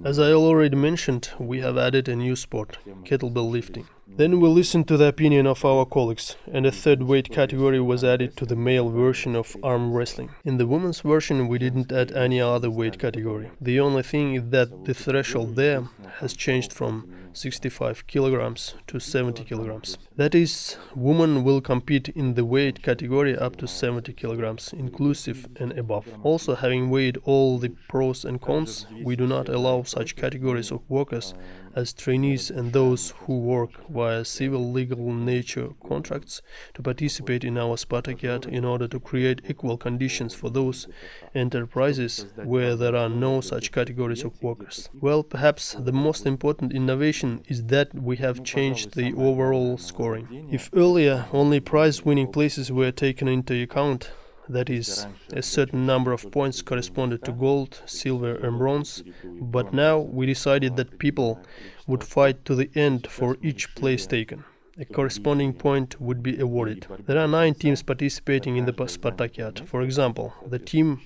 As 0.06 0.20
I 0.20 0.34
already 0.34 0.76
mentioned, 0.76 1.30
we 1.40 1.62
have 1.62 1.78
added 1.78 2.10
a 2.10 2.16
new 2.18 2.36
sport– 2.36 2.78
kettlebell 3.06 3.50
lifting. 3.50 3.88
Then 4.16 4.42
we 4.42 4.50
listened 4.50 4.90
to 4.90 4.98
the 4.98 5.08
opinion 5.08 5.48
of 5.48 5.64
our 5.64 5.86
colleagues, 5.86 6.36
and 6.52 6.66
a 6.66 6.72
third 6.72 7.04
weight 7.04 7.32
category 7.32 7.80
was 7.80 8.04
added 8.04 8.36
to 8.38 8.46
the 8.46 8.58
male 8.58 8.90
version 8.90 9.36
of 9.36 9.56
arm 9.64 9.94
wrestling. 9.94 10.30
In 10.44 10.58
the 10.58 10.68
women's 10.68 11.00
version, 11.00 11.48
we 11.48 11.58
didn't 11.58 11.94
add 11.94 12.12
any 12.12 12.42
other 12.42 12.70
weight 12.70 13.00
category. 13.00 13.52
The 13.62 13.80
only 13.80 14.04
thing 14.04 14.36
is 14.36 14.50
that 14.50 14.86
the 14.86 14.94
threshold 14.94 15.56
there 15.56 15.88
has 16.20 16.34
changed 16.36 16.74
from 16.74 17.08
65 17.34 18.08
kilograms 18.08 18.76
to 18.88 19.00
70 19.00 19.44
kilograms. 19.44 19.98
That 20.16 20.36
is, 20.36 20.78
women 20.96 21.44
will 21.44 21.62
compete 21.62 22.10
in 22.10 22.36
the 22.36 22.46
weight 22.46 22.84
category 22.84 23.38
up 23.38 23.58
to 23.58 23.68
70 23.68 24.14
kilograms, 24.14 24.74
inclusive 24.74 25.48
and 25.58 25.78
above. 25.78 26.08
Also, 26.24 26.56
having 26.56 26.90
weighed 26.90 27.18
all 27.24 27.58
the 27.58 27.70
pros 27.90 28.24
and 28.24 28.40
cons, 28.40 28.86
we 29.04 29.16
do 29.16 29.28
not 29.28 29.50
allow 29.50 29.84
such 29.84 30.16
categories 30.16 30.72
of 30.72 30.82
workers 30.90 31.34
as 31.76 31.94
trainees 31.94 32.50
and 32.50 32.74
those 32.74 33.14
who 33.26 33.40
work 33.40 33.72
via 33.90 34.24
civil 34.24 34.72
legal 34.72 35.14
nature 35.14 35.70
contracts 35.88 36.42
to 36.74 36.82
participate 36.82 37.44
in 37.44 37.58
our 37.58 37.76
Spartakiad 37.76 38.48
in 38.48 38.64
order 38.66 38.88
to 38.88 39.00
create 39.00 39.42
equal 39.48 39.78
conditions 39.78 40.34
for 40.34 40.50
those 40.50 40.88
enterprises 41.34 42.26
where 42.36 42.76
there 42.76 42.96
are 42.96 43.10
no 43.10 43.42
such 43.42 43.72
categories 43.72 44.24
of 44.24 44.42
workers. 44.42 44.90
Well, 44.94 45.24
perhaps 45.24 45.76
the 45.80 45.92
most 45.92 46.26
important 46.26 46.74
innovation 46.74 47.44
is 47.48 47.66
that 47.66 47.94
we 47.94 48.18
have 48.18 48.44
changed 48.44 48.96
the 48.96 49.14
overall 49.14 49.78
scoring. 49.78 50.50
If 50.52 50.70
earlier 50.74 51.26
only 51.32 51.60
prize 51.60 52.06
winning 52.06 52.32
places 52.32 52.72
were 52.72 52.92
taken 52.92 53.28
into 53.28 53.62
account, 53.62 54.12
that 54.50 54.70
is, 54.70 55.08
a 55.32 55.42
certain 55.42 55.86
number 55.86 56.12
of 56.12 56.32
points 56.32 56.62
corresponded 56.62 57.24
to 57.24 57.32
gold, 57.32 57.82
silver, 57.86 58.36
and 58.36 58.58
bronze. 58.58 59.04
But 59.24 59.74
now 59.74 60.00
we 60.00 60.26
decided 60.26 60.76
that 60.78 61.00
people 61.00 61.40
would 61.88 62.04
fight 62.04 62.46
to 62.46 62.56
the 62.56 62.70
end 62.76 63.08
for 63.08 63.38
each 63.42 63.74
place 63.76 64.06
taken. 64.06 64.44
A 64.80 64.86
corresponding 64.86 65.54
point 65.54 66.02
would 66.02 66.24
be 66.24 66.40
awarded. 66.40 66.88
There 67.06 67.20
are 67.20 67.28
nine 67.28 67.54
teams 67.54 67.84
participating 67.84 68.58
in 68.58 68.66
the 68.66 68.74
Spartakiad. 68.74 69.68
For 69.68 69.82
example, 69.84 70.34
the 70.48 70.60
team 70.60 71.02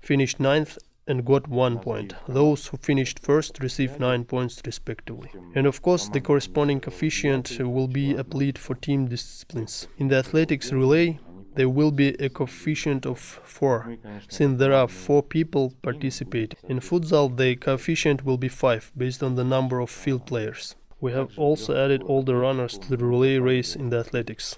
finished 0.00 0.38
ninth 0.38 0.78
and 1.08 1.24
got 1.24 1.48
one 1.48 1.78
point. 1.78 2.12
Those 2.28 2.66
who 2.68 2.76
finished 2.76 3.18
first 3.18 3.60
received 3.60 3.98
nine 3.98 4.24
points 4.24 4.60
respectively. 4.64 5.30
And 5.54 5.66
of 5.66 5.82
course, 5.82 6.08
the 6.08 6.20
corresponding 6.20 6.80
coefficient 6.80 7.58
will 7.58 7.88
be 7.88 8.14
applied 8.14 8.58
for 8.58 8.74
team 8.74 9.08
disciplines. 9.08 9.88
In 9.96 10.08
the 10.08 10.16
athletics 10.16 10.70
relay, 10.70 11.18
there 11.54 11.68
will 11.68 11.90
be 11.90 12.08
a 12.20 12.28
coefficient 12.28 13.04
of 13.06 13.18
4, 13.18 13.96
since 14.28 14.58
there 14.58 14.72
are 14.72 14.88
4 14.88 15.22
people 15.22 15.74
participating. 15.82 16.58
In 16.68 16.80
futsal, 16.80 17.36
the 17.36 17.56
coefficient 17.56 18.24
will 18.24 18.38
be 18.38 18.48
5, 18.48 18.92
based 18.96 19.22
on 19.22 19.34
the 19.34 19.44
number 19.44 19.80
of 19.80 19.90
field 19.90 20.26
players. 20.26 20.76
We 21.00 21.12
have 21.12 21.30
also 21.38 21.76
added 21.76 22.02
older 22.06 22.38
runners 22.38 22.76
to 22.78 22.96
the 22.96 23.04
relay 23.04 23.38
race 23.38 23.76
in 23.76 23.90
the 23.90 23.98
athletics. 23.98 24.56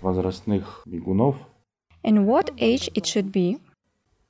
And 2.03 2.27
what 2.27 2.51
age 2.59 2.89
it 2.95 3.07
should 3.07 3.31
be? 3.31 3.59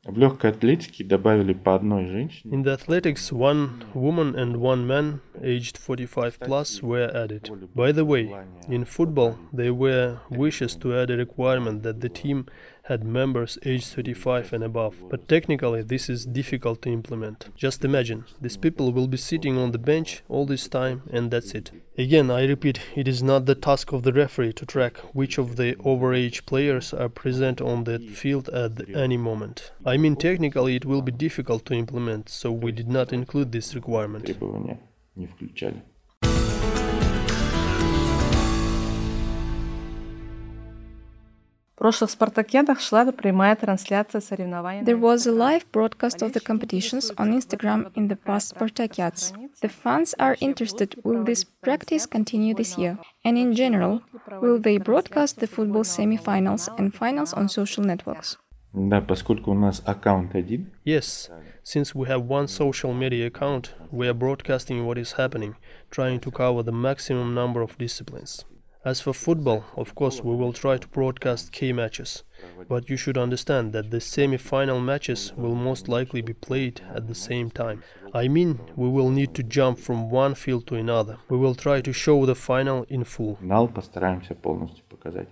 В 0.05 0.19
легкой 0.19 0.51
атлетике 0.51 1.03
добавили 1.03 1.53
по 1.53 1.74
одной 1.74 2.05
женщине. 2.05 2.53
In 2.53 2.63
the 2.63 2.77
athletics, 2.77 3.31
one 3.31 3.84
woman 3.95 4.36
and 4.36 4.57
one 4.57 4.86
man 4.86 5.19
aged 5.41 5.77
45 5.77 6.39
plus 6.39 6.84
were 6.84 7.10
added. 7.12 7.50
By 7.74 7.91
the 7.91 8.05
way, 8.05 8.31
in 8.67 8.86
football, 8.86 9.36
there 9.51 9.74
were 9.74 10.19
wishes 10.29 10.75
to 10.75 10.93
add 10.93 11.10
a 11.10 11.17
requirement 11.17 11.81
that 11.81 12.01
the 12.01 12.10
team 12.10 12.45
had 12.90 13.04
members 13.04 13.56
aged 13.64 13.87
35 13.87 14.52
and 14.52 14.64
above. 14.64 14.97
But 15.09 15.28
technically, 15.28 15.82
this 15.82 16.11
is 16.11 16.26
difficult 16.26 16.82
to 16.82 16.90
implement. 16.90 17.49
Just 17.54 17.85
imagine, 17.85 18.25
these 18.40 18.56
people 18.56 18.92
will 18.92 19.06
be 19.06 19.16
sitting 19.16 19.56
on 19.56 19.70
the 19.70 19.78
bench 19.78 20.23
all 20.28 20.44
this 20.44 20.66
time, 20.66 21.02
and 21.12 21.30
that's 21.30 21.52
it. 21.52 21.70
Again, 21.97 22.32
I 22.32 22.47
repeat, 22.47 22.80
it 22.97 23.06
is 23.06 23.23
not 23.23 23.47
the 23.47 23.54
task 23.54 23.92
of 23.92 24.02
the 24.02 24.12
referee 24.12 24.54
to 24.54 24.66
track 24.66 24.97
which 25.12 25.38
of 25.38 25.54
the 25.54 25.76
overage 25.76 26.44
players 26.47 26.92
are 26.92 27.09
present 27.09 27.61
on 27.61 27.85
the 27.85 28.00
field 28.00 28.49
at 28.49 28.73
any 28.92 29.16
moment. 29.16 29.70
I 29.87 29.97
mean, 29.97 30.16
technically, 30.16 30.75
it 30.75 30.85
will 30.85 31.02
be 31.02 31.12
difficult 31.12 31.64
to 31.66 31.75
implement, 31.75 32.28
so 32.28 32.50
we 32.50 32.73
did 32.73 32.88
not 32.88 33.12
include 33.12 33.52
this 33.52 33.75
requirement. 33.75 34.28
There 41.82 41.92
was 44.99 45.26
a 45.26 45.32
live 45.32 45.72
broadcast 45.72 46.20
of 46.20 46.34
the 46.34 46.40
competitions 46.40 47.10
on 47.16 47.32
Instagram 47.32 47.90
in 47.96 48.08
the 48.08 48.16
past 48.16 48.54
Spartakiads. 48.54 49.32
The 49.62 49.70
fans 49.70 50.14
are 50.18 50.37
interested 50.40 50.96
will 51.04 51.25
this 51.25 51.44
practice 51.44 52.04
continue 52.04 52.52
this 52.52 52.76
year? 52.76 52.99
And 53.25 53.38
in 53.38 53.54
general, 53.54 54.02
will 54.42 54.58
they 54.58 54.76
broadcast 54.76 55.40
the 55.40 55.46
football 55.46 55.84
semifinals 55.84 56.68
and 56.78 56.94
finals 56.94 57.32
on 57.32 57.49
social 57.49 57.82
networks? 57.82 58.37
Yes, 60.84 61.30
since 61.62 61.94
we 61.94 62.08
have 62.08 62.22
one 62.22 62.46
social 62.46 62.92
media 62.92 63.26
account, 63.26 63.72
we 63.90 64.06
are 64.06 64.14
broadcasting 64.14 64.84
what 64.84 64.99
is 64.99 65.12
happening, 65.12 65.56
trying 65.90 66.20
to 66.20 66.30
cover 66.30 66.62
the 66.62 66.72
maximum 66.72 67.34
number 67.34 67.62
of 67.62 67.78
disciplines. 67.78 68.44
As 68.86 69.01
for 69.01 69.13
football, 69.13 69.63
of 69.75 69.95
course, 69.95 70.22
we 70.22 70.36
will 70.36 70.53
try 70.53 70.77
to 70.77 70.88
broadcast 70.88 71.51
key 71.51 71.74
matches. 71.74 72.24
But 72.69 72.88
you 72.88 72.98
should 72.98 73.17
understand 73.17 73.74
that 73.74 73.89
the 73.89 74.00
semi 74.00 74.38
final 74.38 74.79
matches 74.79 75.34
will 75.36 75.55
most 75.55 75.88
likely 75.88 76.22
be 76.22 76.34
played 76.34 76.81
at 76.93 77.07
the 77.07 77.15
same 77.15 77.50
time. 77.50 77.81
I 78.13 78.27
mean, 78.27 78.60
we 78.75 78.88
will 78.88 79.10
need 79.10 79.34
to 79.36 79.43
jump 79.43 79.79
from 79.79 80.12
one 80.12 80.36
field 80.36 80.67
to 80.67 80.75
another. 80.75 81.17
We 81.29 81.38
will 81.38 81.55
try 81.55 81.81
to 81.81 81.91
show 81.91 82.27
the 82.27 82.36
final 82.36 82.86
in 82.88 83.05
full. 83.05 83.38
Финал 83.41 83.67
постараемся 83.69 84.36
полностью 84.36 84.84
показать. 84.88 85.29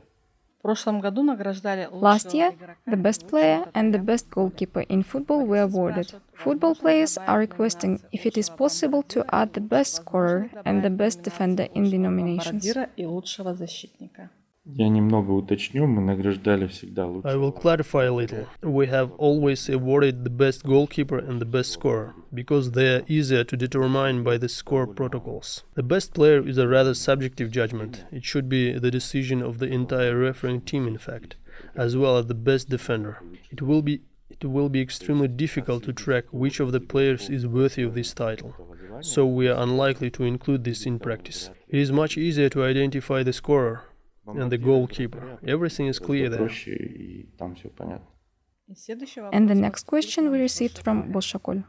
Last 0.64 2.34
year, 2.34 2.52
the 2.86 2.96
best 2.96 3.28
player 3.28 3.64
and 3.74 3.94
the 3.94 3.98
best 3.98 4.28
goalkeeper 4.30 4.80
in 4.88 5.02
football 5.04 5.46
were 5.46 5.62
awarded. 5.62 6.12
Football 6.34 6.74
players 6.74 7.16
are 7.16 7.38
requesting 7.38 8.00
if 8.12 8.26
it 8.26 8.36
is 8.36 8.50
possible 8.50 9.02
to 9.04 9.24
add 9.32 9.54
the 9.54 9.60
best 9.60 9.94
scorer 9.94 10.50
and 10.64 10.82
the 10.82 10.90
best 10.90 11.22
defender 11.22 11.68
in 11.74 11.90
the 11.90 11.98
nominations. 11.98 12.66
бомбардира 14.67 14.73
и 14.75 14.75
лучшего 14.75 14.75
защитника. 14.75 14.83
Я 14.83 14.89
немного 14.89 15.31
уточню, 15.31 15.87
мы 15.87 16.01
награждали 16.01 16.67
всегда 16.67 17.03
I 17.03 17.07
лучшего. 17.07 17.37
will 17.37 17.51
clarify 17.51 18.05
a 18.05 18.11
little. 18.11 18.47
We 18.61 18.87
have 18.87 19.11
always 19.17 19.69
awarded 19.69 20.23
the 20.23 20.29
best 20.29 20.63
goalkeeper 20.63 21.17
and 21.17 21.39
the 21.39 21.45
best 21.45 21.71
scorer, 21.71 22.13
because 22.33 22.71
they 22.71 22.95
are 22.95 23.03
easier 23.07 23.43
to 23.43 23.57
determine 23.57 24.23
by 24.23 24.37
the 24.37 24.49
score 24.49 24.87
protocols. 24.87 25.63
The 25.75 25.83
best 25.83 26.13
player 26.13 26.41
is 26.47 26.57
a 26.57 26.67
rather 26.67 26.93
subjective 26.93 27.51
judgment. 27.51 28.05
It 28.11 28.23
should 28.23 28.47
be 28.47 28.77
the 28.79 28.91
decision 28.91 29.41
of 29.41 29.59
the 29.59 29.67
entire 29.67 30.17
refereeing 30.17 30.61
team, 30.61 30.87
in 30.87 30.97
fact, 30.97 31.35
as 31.75 31.95
well 31.95 32.17
as 32.17 32.27
the 32.27 32.35
best 32.35 32.69
defender. 32.69 33.21
It 33.51 33.61
will 33.61 33.81
be 33.81 34.01
it 34.29 34.45
will 34.49 34.67
be 34.67 34.81
extremely 34.81 35.27
difficult 35.27 35.83
to 35.83 35.93
track 35.93 36.25
which 36.31 36.59
of 36.59 36.71
the 36.71 36.79
players 36.79 37.29
is 37.29 37.45
worthy 37.45 37.83
of 37.83 37.93
this 37.93 38.13
title. 38.13 38.53
So 39.01 39.25
we 39.25 39.47
are 39.47 39.61
unlikely 39.61 40.09
to 40.11 40.23
include 40.23 40.63
this 40.63 40.85
in 40.85 40.99
practice. 40.99 41.49
It 41.67 41.79
is 41.79 41.91
much 41.91 42.17
easier 42.17 42.49
to 42.49 42.63
identify 42.63 43.23
the 43.23 43.31
scorer 43.31 43.83
and 44.36 44.50
the 44.50 44.58
goalkeeper. 44.58 45.38
Everything 45.46 45.86
is 45.86 45.98
clear 45.98 46.28
there. 46.28 46.48
And 49.32 49.48
the 49.48 49.54
next 49.54 49.86
question 49.86 50.30
we 50.30 50.38
received 50.38 50.82
from 50.84 51.10
Bozshakol. 51.10 51.64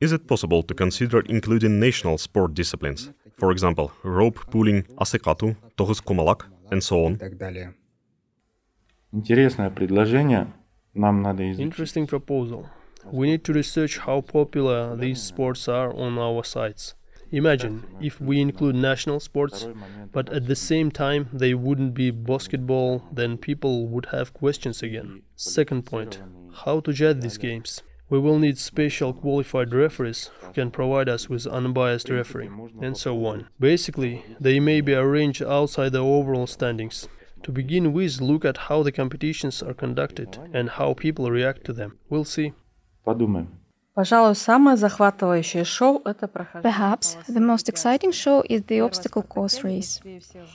Is 0.00 0.12
it 0.12 0.26
possible 0.26 0.62
to 0.62 0.74
consider 0.74 1.20
including 1.20 1.80
national 1.80 2.18
sport 2.18 2.54
disciplines? 2.54 3.10
For 3.38 3.50
example, 3.50 3.90
rope 4.04 4.38
pulling, 4.50 4.82
asyk 4.98 5.24
atu, 5.24 5.56
тогыз 5.78 6.00
кумалак, 6.00 6.50
and 6.70 6.82
so 6.82 7.06
on. 7.06 7.18
Interesting 11.58 12.06
proposal. 12.06 12.66
We 13.10 13.26
need 13.30 13.44
to 13.44 13.54
research 13.54 13.98
how 13.98 14.20
popular 14.20 14.94
these 14.96 15.22
sports 15.22 15.66
are 15.66 15.90
on 15.96 16.18
our 16.18 16.44
sites. 16.44 16.94
Imagine 17.31 17.83
if 17.99 18.21
we 18.21 18.39
include 18.39 18.75
national 18.75 19.19
sports, 19.19 19.67
but 20.11 20.29
at 20.29 20.47
the 20.47 20.55
same 20.55 20.91
time 20.91 21.27
they 21.33 21.53
wouldn't 21.53 21.93
be 21.93 22.11
basketball, 22.11 23.03
then 23.11 23.37
people 23.37 23.87
would 23.87 24.07
have 24.07 24.33
questions 24.33 24.83
again. 24.83 25.23
Second 25.35 25.85
point 25.85 26.21
how 26.63 26.79
to 26.79 26.93
judge 26.93 27.21
these 27.21 27.37
games. 27.37 27.83
We 28.07 28.19
will 28.19 28.37
need 28.37 28.59
special 28.59 29.13
qualified 29.13 29.73
referees 29.73 30.29
who 30.39 30.53
can 30.53 30.69
provide 30.69 31.09
us 31.09 31.27
with 31.27 31.47
unbiased 31.47 32.07
refereeing, 32.09 32.71
and 32.79 32.95
so 32.95 33.25
on. 33.25 33.47
Basically, 33.59 34.23
they 34.39 34.59
may 34.59 34.79
be 34.79 34.93
arranged 34.93 35.41
outside 35.41 35.91
the 35.91 36.03
overall 36.03 36.47
standings. 36.47 37.09
To 37.43 37.51
begin 37.51 37.93
with, 37.93 38.21
look 38.21 38.45
at 38.45 38.57
how 38.57 38.83
the 38.83 38.91
competitions 38.91 39.63
are 39.63 39.73
conducted 39.73 40.37
and 40.53 40.69
how 40.69 40.93
people 40.93 41.31
react 41.31 41.65
to 41.65 41.73
them. 41.73 41.97
We'll 42.09 42.25
see. 42.25 42.53
Подумаем. 43.05 43.47
Perhaps 43.96 44.46
the 47.28 47.40
most 47.40 47.68
exciting 47.68 48.12
show 48.12 48.44
is 48.48 48.62
the 48.62 48.80
obstacle 48.80 49.24
course 49.24 49.64
race. 49.64 50.00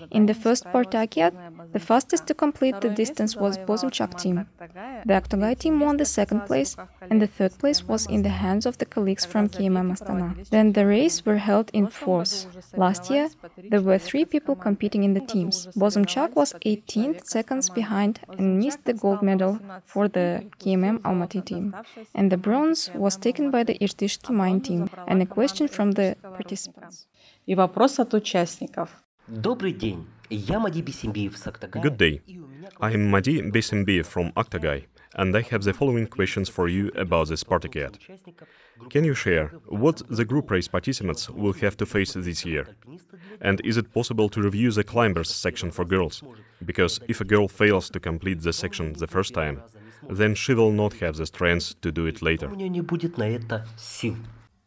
In 0.09 0.25
the 0.25 0.33
first 0.33 0.63
Spartakiad, 0.63 1.33
the 1.73 1.79
fastest 1.79 2.27
to 2.27 2.33
complete 2.33 2.79
the 2.79 2.89
distance 2.89 3.35
was 3.35 3.57
Bozymchak 3.57 4.17
team. 4.17 4.47
The 5.05 5.13
Aktogai 5.13 5.59
team 5.59 5.81
won 5.81 5.97
the 5.97 6.05
second 6.05 6.45
place, 6.45 6.77
and 7.09 7.21
the 7.21 7.27
third 7.27 7.57
place 7.57 7.85
was 7.85 8.05
in 8.05 8.21
the 8.21 8.29
hands 8.29 8.65
of 8.65 8.77
the 8.77 8.85
colleagues 8.85 9.25
from 9.25 9.49
KMM 9.49 9.91
Astana. 9.91 10.49
Then 10.49 10.71
the 10.71 10.85
race 10.85 11.25
were 11.25 11.37
held 11.37 11.69
in 11.73 11.87
fours. 11.87 12.47
Last 12.77 13.11
year, 13.11 13.29
there 13.69 13.81
were 13.81 13.97
three 13.97 14.23
people 14.23 14.55
competing 14.55 15.03
in 15.03 15.13
the 15.13 15.19
teams. 15.19 15.67
Bozymchak 15.75 16.35
was 16.35 16.53
18 16.61 17.25
seconds 17.25 17.69
behind 17.69 18.21
and 18.37 18.59
missed 18.59 18.85
the 18.85 18.93
gold 18.93 19.21
medal 19.21 19.59
for 19.83 20.07
the 20.07 20.45
KMM 20.59 20.99
Almaty 20.99 21.43
team, 21.43 21.75
and 22.13 22.31
the 22.31 22.37
bronze 22.37 22.89
was 22.95 23.17
taken 23.25 23.49
by 23.49 23.63
the 23.69 23.75
Irtishki 23.85 24.31
Mine 24.41 24.61
Team 24.61 24.81
and 25.09 25.17
a 25.21 25.29
question 25.37 25.67
from 25.67 25.93
the 25.99 26.15
participants. 26.37 27.07
И 27.47 27.55
вопрос 27.55 27.99
от 27.99 28.13
участников. 28.13 28.89
Добрый 29.27 29.73
день. 29.73 30.05
Я 30.29 30.59
Мади 30.59 30.81
Бисимбиев 30.81 31.37
с 31.37 31.47
Good 31.47 31.97
day. 31.97 32.21
I 32.79 32.93
am 32.93 33.09
Мади 33.09 33.41
Бисимбиев 33.51 34.07
from 34.07 34.31
Aktogai, 34.33 34.85
and 35.15 35.35
I 35.35 35.41
have 35.41 35.63
the 35.63 35.73
following 35.73 36.07
questions 36.07 36.49
for 36.49 36.67
you 36.67 36.91
about 36.95 37.27
this 37.29 37.43
Spartakiad. 37.43 37.93
Can 38.89 39.03
you 39.03 39.15
share 39.15 39.47
what 39.83 40.01
the 40.17 40.25
group 40.25 40.51
race 40.51 40.67
participants 40.67 41.29
will 41.29 41.53
have 41.53 41.75
to 41.77 41.85
face 41.85 42.13
this 42.13 42.45
year? 42.45 42.65
And 43.41 43.59
is 43.61 43.77
it 43.77 43.93
possible 43.93 44.29
to 44.29 44.41
review 44.41 44.71
the 44.71 44.83
climbers 44.83 45.31
section 45.45 45.71
for 45.71 45.85
girls? 45.85 46.23
Because 46.63 46.99
if 47.07 47.21
a 47.21 47.25
girl 47.33 47.47
fails 47.47 47.89
to 47.89 47.99
complete 47.99 48.41
the 48.41 48.53
section 48.53 48.93
the 48.93 49.07
first 49.07 49.33
time, 49.33 49.61
then 50.09 50.35
she 50.35 50.53
will 50.53 50.71
not 50.71 50.93
have 50.95 51.15
the 51.17 51.25
strength 51.25 51.79
to 51.81 51.91
do 51.91 52.05
it 52.05 52.21
later. 52.21 52.49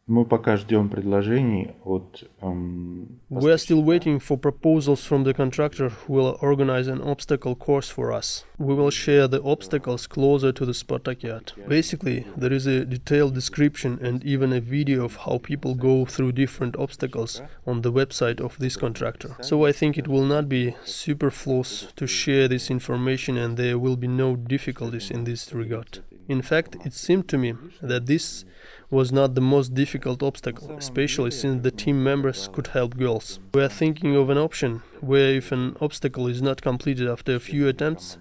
у 0.08 0.12
меня 0.12 0.20
не 0.20 0.24
будет 0.24 0.24
на 0.24 0.24
это 0.24 0.24
сил. 0.24 0.24
Мы 0.24 0.26
пока 0.26 0.56
ждем 0.56 0.88
предложений 0.90 1.70
от 1.84 2.24
эм, 2.42 3.20
We 3.30 3.50
are 3.50 3.56
still 3.56 3.82
waiting 3.82 4.20
for 4.20 4.36
proposals 4.36 5.02
from 5.02 5.24
the 5.24 5.34
contractor 5.34 5.90
who 5.90 6.12
will 6.12 6.36
organize 6.42 6.88
an 6.88 7.00
obstacle 7.00 7.54
course 7.56 7.88
for 7.88 8.12
us. 8.12 8.44
We 8.58 8.74
will 8.74 8.90
share 8.90 9.26
the 9.26 9.42
obstacles 9.42 10.06
closer 10.06 10.52
to 10.52 10.66
the 10.66 10.74
Spartakiad. 10.74 11.52
Basically, 11.66 12.26
there 12.36 12.52
is 12.52 12.66
a 12.66 12.84
detailed 12.84 13.34
description 13.34 13.98
and 14.02 14.22
even 14.24 14.52
a 14.52 14.60
video 14.60 15.04
of 15.04 15.16
how 15.24 15.38
people 15.38 15.74
go 15.74 16.04
through 16.04 16.32
different 16.32 16.76
obstacles 16.76 17.40
on 17.66 17.80
the 17.80 17.90
website 17.90 18.40
of 18.40 18.58
this 18.58 18.76
contractor. 18.76 19.36
So 19.40 19.64
I 19.64 19.72
think 19.72 19.96
it 19.96 20.06
will 20.06 20.26
not 20.26 20.48
be 20.48 20.76
superfluous 20.84 21.88
to 21.96 22.06
share 22.06 22.46
this 22.46 22.70
information 22.70 23.38
and 23.38 23.56
there 23.56 23.78
will 23.78 23.96
be 23.96 24.08
no 24.08 24.36
difficulties 24.36 25.10
in 25.10 25.24
this 25.24 25.52
regard. 25.52 26.00
In 26.29 26.43
fact, 26.43 26.77
it 26.85 26.93
seemed 26.93 27.27
to 27.29 27.39
me 27.39 27.55
that 27.81 28.05
this 28.05 28.45
was 28.91 29.11
not 29.11 29.33
the 29.33 29.41
most 29.41 29.73
difficult 29.73 30.21
obstacle, 30.21 30.71
especially 30.77 31.31
since 31.31 31.63
the 31.63 31.71
team 31.71 32.03
members 32.03 32.47
could 32.53 32.67
help 32.67 32.95
girls. 32.97 33.39
We 33.51 33.63
are 33.63 33.67
thinking 33.67 34.15
of 34.15 34.29
an 34.29 34.37
option 34.37 34.83
where 35.01 35.33
if 35.33 35.51
an 35.51 35.75
obstacle 35.81 36.27
is 36.27 36.39
not 36.39 36.61
completed 36.61 37.07
after 37.07 37.33
a 37.33 37.39
few 37.39 37.67
attempts, 37.67 38.19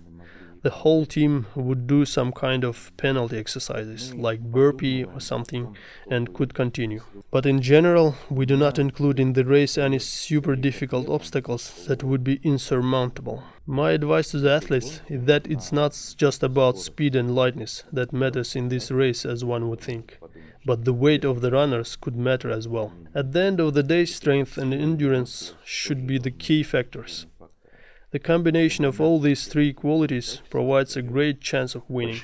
the 0.63 0.71
whole 0.71 1.07
team 1.07 1.47
would 1.55 1.87
do 1.87 2.05
some 2.05 2.33
kind 2.33 2.65
of 2.65 2.93
penalty 2.97 3.39
exercises, 3.39 4.13
mm. 4.13 4.21
like 4.21 4.41
burpee 4.41 5.05
or 5.05 5.21
something, 5.21 5.77
and 6.11 6.35
could 6.35 6.55
continue. 6.55 7.03
But 7.31 7.47
in 7.47 7.61
general, 7.63 8.17
we 8.31 8.47
do 8.47 8.57
not 8.57 8.79
include 8.79 9.21
in 9.21 9.35
the 9.35 9.45
race 9.45 9.79
any 9.79 9.99
super 9.99 10.57
difficult 10.57 11.09
obstacles 11.09 11.87
that 11.87 12.03
would 12.03 12.25
be 12.25 12.41
insurmountable. 12.43 13.43
My 13.67 13.93
advice 13.93 14.31
to 14.31 14.39
the 14.39 14.51
athletes 14.51 15.03
is 15.09 15.25
that 15.25 15.47
it's 15.47 15.73
not 15.73 15.93
just 16.17 16.43
about 16.43 16.79
speed 16.79 17.15
and 17.15 17.35
lightness 17.35 17.85
that 17.93 18.13
matters 18.13 18.57
in 18.57 18.69
this 18.69 18.91
race 18.91 19.27
as 19.27 19.45
one 19.45 19.69
would 19.69 19.81
think, 19.81 20.19
but 20.65 20.85
the 20.85 20.95
weight 20.95 21.25
of 21.25 21.43
the 21.43 21.51
runners 21.51 21.95
could 21.95 22.17
matter 22.17 22.51
as 22.51 22.67
well. 22.67 22.93
At 23.15 23.33
the 23.33 23.43
end 23.43 23.61
of 23.61 23.75
the 23.75 23.83
day, 23.83 24.07
strength 24.07 24.57
and 24.57 24.73
endurance 24.73 25.55
should 25.65 26.07
be 26.07 26.19
the 26.19 26.31
key 26.31 26.63
factors. 26.63 27.27
The 28.11 28.19
combination 28.19 28.87
of 28.87 29.03
all 29.03 29.21
these 29.21 29.49
three 29.49 29.75
qualities 29.75 30.41
provides 30.49 30.97
a 30.97 31.03
great 31.03 31.43
chance 31.43 31.75
of 31.75 31.83
winning. 31.91 32.19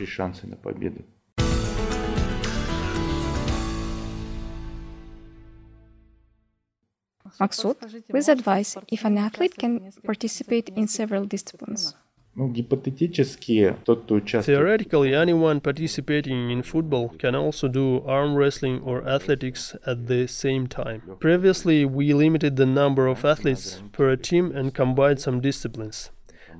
Maksud, 7.38 7.76
please 8.08 8.28
advise 8.28 8.78
if 8.88 9.04
an 9.04 9.18
athlete 9.18 9.58
can 9.58 9.92
participate 10.04 10.70
in 10.70 10.88
several 10.88 11.26
disciplines. 11.26 11.94
Ну, 12.39 12.47
гипотетически, 12.47 13.75
тот, 13.83 14.03
кто 14.03 14.15
участвует 14.15 14.57
Theoretically, 14.57 15.13
anyone 15.13 15.59
participating 15.59 16.49
in 16.49 16.61
football 16.61 17.09
can 17.17 17.35
also 17.35 17.67
do 17.67 18.01
arm 18.07 18.33
wrestling 18.33 18.81
or 18.81 19.05
athletics 19.05 19.75
at 19.85 20.07
the 20.07 20.25
same 20.25 20.67
time. 20.67 21.01
Previously, 21.19 21.83
we 21.83 22.13
limited 22.13 22.55
the 22.55 22.65
number 22.65 23.07
of 23.07 23.25
athletes 23.25 23.83
per 23.91 24.15
team 24.15 24.53
and 24.55 24.73
combined 24.73 25.19
some 25.19 25.41
disciplines. 25.41 26.11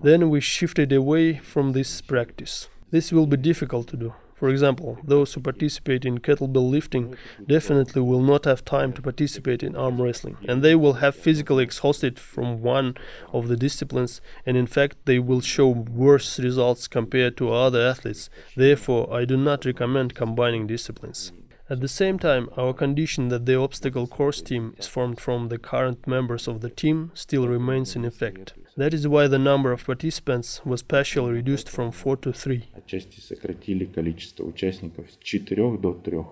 Then 0.04 0.30
we 0.30 0.42
shifted 0.42 0.92
away 0.92 1.38
from 1.38 1.72
this 1.72 2.02
practice. 2.02 2.68
This 2.92 3.14
will 3.14 3.26
be 3.26 3.38
difficult 3.38 3.88
to 3.88 3.96
do. 3.96 4.14
For 4.45 4.51
example, 4.51 4.99
those 5.03 5.33
who 5.33 5.41
participate 5.41 6.05
in 6.05 6.19
kettlebell 6.19 6.69
lifting 6.69 7.17
definitely 7.49 8.03
will 8.03 8.21
not 8.21 8.45
have 8.45 8.63
time 8.63 8.93
to 8.93 9.01
participate 9.01 9.63
in 9.63 9.75
arm 9.75 10.03
wrestling, 10.03 10.37
and 10.47 10.63
they 10.63 10.75
will 10.75 11.01
have 11.05 11.17
physically 11.17 11.65
exhausted 11.65 12.19
from 12.19 12.61
one 12.61 12.95
of 13.33 13.49
the 13.49 13.57
disciplines, 13.57 14.21
and 14.45 14.59
in 14.59 14.67
fact, 14.67 14.99
they 15.07 15.19
will 15.19 15.41
show 15.41 15.69
worse 15.69 16.39
results 16.39 16.89
compared 16.89 17.39
to 17.39 17.55
other 17.55 17.81
athletes. 17.81 18.29
Therefore, 18.55 19.11
I 19.11 19.25
do 19.25 19.39
not 19.39 19.65
recommend 19.65 20.15
combining 20.15 20.67
disciplines. 20.67 21.33
At 21.70 21.82
the 21.82 21.88
same 21.88 22.18
time, 22.18 22.50
our 22.58 22.74
condition 22.74 23.30
that 23.30 23.46
the 23.46 23.56
obstacle 23.56 24.08
course 24.08 24.42
team 24.42 24.74
is 24.78 24.88
formed 24.88 25.20
from 25.20 25.50
the 25.50 25.60
current 25.60 26.08
members 26.08 26.48
of 26.48 26.62
the 26.62 26.70
team 26.70 27.12
still 27.14 27.48
remains 27.48 27.96
in 27.96 28.06
effect. 28.06 28.54
That 28.76 28.94
is 28.94 29.08
why 29.08 29.28
the 29.28 29.38
number 29.38 29.72
of 29.72 29.86
participants 29.86 30.62
was 30.66 30.82
partially 30.82 31.32
reduced 31.32 31.70
from 31.70 31.92
4 31.92 32.18
to 32.18 32.34
3. 32.34 32.70
Отчасти 32.76 33.20
сократили 33.20 33.86
количество 33.86 34.44
участников 34.46 35.12
с 35.12 35.18
4 35.18 35.78
до 35.78 35.94
3. 35.94 36.26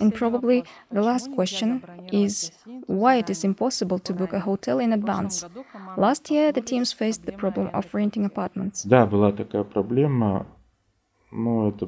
And 0.00 0.12
probably 0.12 0.64
the 0.90 1.02
last 1.02 1.32
question 1.32 1.82
is 2.12 2.50
why 2.86 3.16
it 3.16 3.30
is 3.30 3.44
impossible 3.44 4.00
to 4.00 4.12
book 4.12 4.32
a 4.32 4.40
hotel 4.40 4.80
in 4.80 4.92
advance. 4.92 5.44
Last 5.96 6.30
year, 6.30 6.50
the 6.50 6.60
teams 6.60 6.92
faced 6.92 7.24
the 7.26 7.32
problem 7.32 7.70
of 7.72 7.94
renting 7.94 8.24
apartments. 8.24 8.84
Да, 8.84 9.06
была 9.06 9.30
такая 9.30 9.62
проблема. 9.62 10.46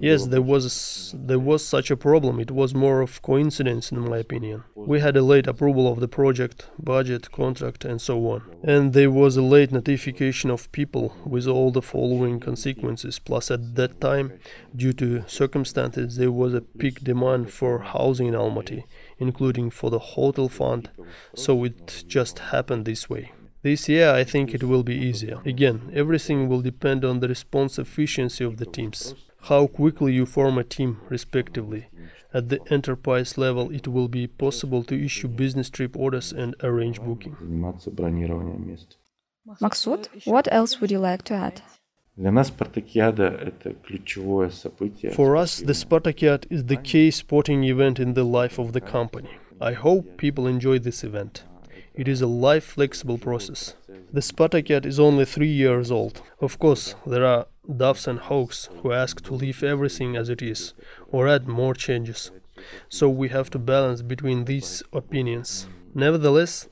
Yes, 0.02 0.28
there 0.28 0.42
was 0.42 1.14
there 1.18 1.40
was 1.40 1.66
such 1.66 1.92
a 1.92 1.98
problem. 1.98 2.40
It 2.40 2.52
was 2.52 2.74
more 2.74 3.02
of 3.02 3.22
coincidence, 3.22 3.92
in 3.92 4.00
my 4.00 4.18
opinion. 4.18 4.64
We 4.76 5.00
had 5.02 5.18
a 5.18 5.22
late 5.22 5.48
approval 5.48 5.92
of 5.92 6.00
the 6.00 6.08
project, 6.08 6.70
budget, 6.80 7.32
contract, 7.32 7.84
and 7.86 8.02
so 8.02 8.16
on, 8.30 8.42
and 8.64 8.94
there 8.94 9.12
was 9.12 9.36
a 9.36 9.42
late 9.42 9.72
notification 9.72 10.50
of 10.50 10.72
people 10.72 11.16
with 11.26 11.48
all 11.48 11.72
the 11.72 11.82
following 11.82 12.40
consequences. 12.40 13.20
Plus, 13.20 13.52
at 13.52 13.76
that 13.76 14.00
time, 14.00 14.40
due 14.76 14.94
to 14.94 15.24
circumstances, 15.28 16.16
there 16.16 16.32
was 16.32 16.54
a 16.54 16.62
peak 16.62 17.04
demand 17.04 17.52
for 17.52 17.80
housing 17.80 18.28
in 18.28 18.34
Almaty, 18.34 18.84
including 19.20 19.70
for 19.70 19.90
the 19.90 20.00
hotel 20.00 20.48
fund. 20.50 20.90
So 21.36 21.64
it 21.66 22.06
just 22.08 22.40
happened 22.40 22.86
this 22.86 23.10
way. 23.10 23.32
This 23.64 23.88
year, 23.88 24.10
I 24.12 24.26
think 24.26 24.54
it 24.54 24.64
will 24.64 24.84
be 24.84 24.96
easier. 24.96 25.40
Again, 25.46 25.90
everything 25.94 26.50
will 26.50 26.62
depend 26.62 27.06
on 27.06 27.22
the 27.22 27.30
response 27.30 27.80
efficiency 27.80 28.44
of 28.44 28.58
the 28.58 28.66
teams 28.66 29.16
how 29.44 29.68
quickly 29.68 30.14
you 30.14 30.26
form 30.26 30.58
a 30.58 30.64
team, 30.64 31.02
respectively. 31.10 31.88
At 32.34 32.50
the 32.50 32.60
enterprise 32.72 33.38
level, 33.38 33.70
it 33.72 33.88
will 33.88 34.08
be 34.08 34.26
possible 34.26 34.84
to 34.86 35.06
issue 35.06 35.28
business 35.28 35.70
trip 35.70 35.98
orders 35.98 36.32
and 36.32 36.56
arrange 36.64 37.02
booking. 37.02 37.36
Maksud, 39.62 40.08
what 40.26 40.48
else 40.52 40.80
would 40.80 40.92
you 40.92 41.00
like 41.00 41.24
to 41.24 41.34
add? 41.34 41.62
For 42.16 42.24
us, 45.36 45.60
the 45.60 45.74
Spartakiad 45.74 46.46
is 46.50 46.66
the 46.66 46.78
key 46.78 47.12
sporting 47.12 47.64
event 47.64 48.00
in 48.00 48.14
the 48.14 48.24
life 48.24 48.60
of 48.60 48.72
the 48.72 48.82
company. 48.82 49.32
I 49.60 49.74
hope 49.74 50.18
people 50.18 50.48
enjoy 50.48 50.80
this 50.80 51.04
event. 51.04 51.44
It 51.94 52.08
is 52.08 52.22
a 52.22 52.28
life 52.28 52.64
flexible 52.64 53.18
process. 53.18 53.76
The 54.12 54.22
Spartakiad 54.22 54.86
is 54.86 55.00
only 55.00 55.26
three 55.26 55.52
years 55.52 55.92
old. 55.92 56.22
Of 56.40 56.60
course, 56.60 56.96
there 57.06 57.26
are 57.26 57.48
doves 57.68 58.08
and 58.08 58.20
hawks 58.20 58.70
who 58.82 58.92
ask 58.92 59.22
to 59.24 59.34
leave 59.34 59.64
everything 59.64 60.16
as 60.16 60.30
it 60.30 60.42
is 60.42 60.74
or 61.12 61.28
add 61.28 61.48
more 61.48 61.74
changes. 61.74 62.32
So 62.90 63.10
we 63.10 63.30
have 63.30 63.50
to 63.52 63.60
balance 63.60 64.02
between 64.02 64.46
these 64.46 64.84
opinions. 64.92 65.68
Nevertheless, 65.94 66.70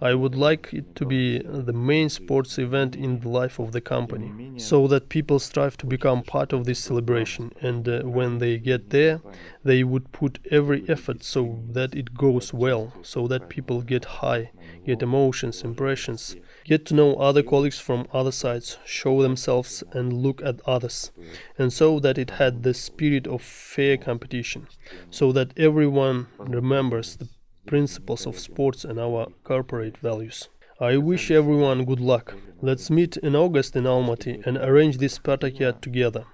I 0.00 0.14
would 0.14 0.34
like 0.34 0.70
it 0.72 0.96
to 0.96 1.06
be 1.06 1.38
the 1.38 1.72
main 1.72 2.08
sports 2.08 2.58
event 2.58 2.96
in 2.96 3.20
the 3.20 3.28
life 3.28 3.60
of 3.60 3.70
the 3.70 3.80
company, 3.80 4.58
so 4.58 4.88
that 4.88 5.08
people 5.08 5.38
strive 5.38 5.76
to 5.76 5.86
become 5.86 6.24
part 6.24 6.52
of 6.52 6.64
this 6.64 6.80
celebration, 6.80 7.52
and 7.60 7.88
uh, 7.88 8.02
when 8.02 8.38
they 8.38 8.58
get 8.58 8.90
there, 8.90 9.20
they 9.62 9.84
would 9.84 10.10
put 10.10 10.40
every 10.50 10.84
effort 10.88 11.22
so 11.22 11.62
that 11.70 11.94
it 11.94 12.14
goes 12.14 12.52
well, 12.52 12.92
so 13.02 13.28
that 13.28 13.48
people 13.48 13.80
get 13.80 14.04
high, 14.04 14.50
get 14.84 15.02
emotions, 15.02 15.62
impressions, 15.62 16.34
get 16.64 16.86
to 16.86 16.94
know 16.94 17.14
other 17.16 17.42
colleagues 17.42 17.78
from 17.78 18.06
other 18.12 18.32
sides, 18.32 18.78
show 18.84 19.22
themselves 19.22 19.82
and 19.92 20.12
look 20.12 20.42
at 20.44 20.60
others, 20.66 21.10
and 21.58 21.72
so 21.72 22.00
that 22.00 22.18
it 22.18 22.30
had 22.30 22.62
the 22.62 22.74
spirit 22.74 23.26
of 23.26 23.42
fair 23.42 23.96
competition, 23.96 24.68
so 25.10 25.32
that 25.32 25.56
everyone 25.58 26.26
remembers 26.38 27.16
the 27.16 27.28
principles 27.66 28.26
of 28.26 28.38
sports 28.38 28.84
and 28.84 28.98
our 28.98 29.28
corporate 29.44 29.98
values. 29.98 30.48
I 30.80 30.96
wish 30.96 31.30
everyone 31.30 31.84
good 31.84 32.00
luck. 32.00 32.34
Let's 32.60 32.90
meet 32.90 33.16
in 33.18 33.36
August 33.36 33.76
in 33.76 33.84
Almaty 33.84 34.44
and 34.46 34.56
arrange 34.56 34.98
this 34.98 35.18
Spartakiad 35.18 35.80
together. 35.80 36.24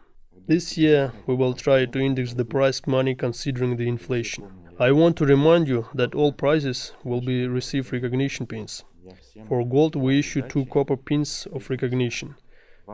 This 0.47 0.79
year 0.79 1.13
we 1.27 1.35
will 1.35 1.53
try 1.53 1.85
to 1.85 1.99
index 1.99 2.33
the 2.33 2.47
prize 2.47 2.87
money 2.87 3.15
considering 3.15 3.77
the 3.77 3.89
inflation. 3.89 4.49
I 4.81 4.93
want 4.93 5.17
to 5.19 5.27
remind 5.27 5.69
you 5.69 5.89
that 5.93 6.15
all 6.15 6.33
prizes 6.33 6.93
will 7.05 7.21
be 7.21 7.47
receive 7.47 7.93
recognition 7.93 8.47
pins. 8.47 8.85
For 9.49 9.65
gold, 9.65 9.97
we 9.97 10.19
issue 10.19 10.43
two 10.43 10.67
copper 10.67 10.97
pins 10.97 11.47
of 11.53 11.71
recognition. 11.71 12.35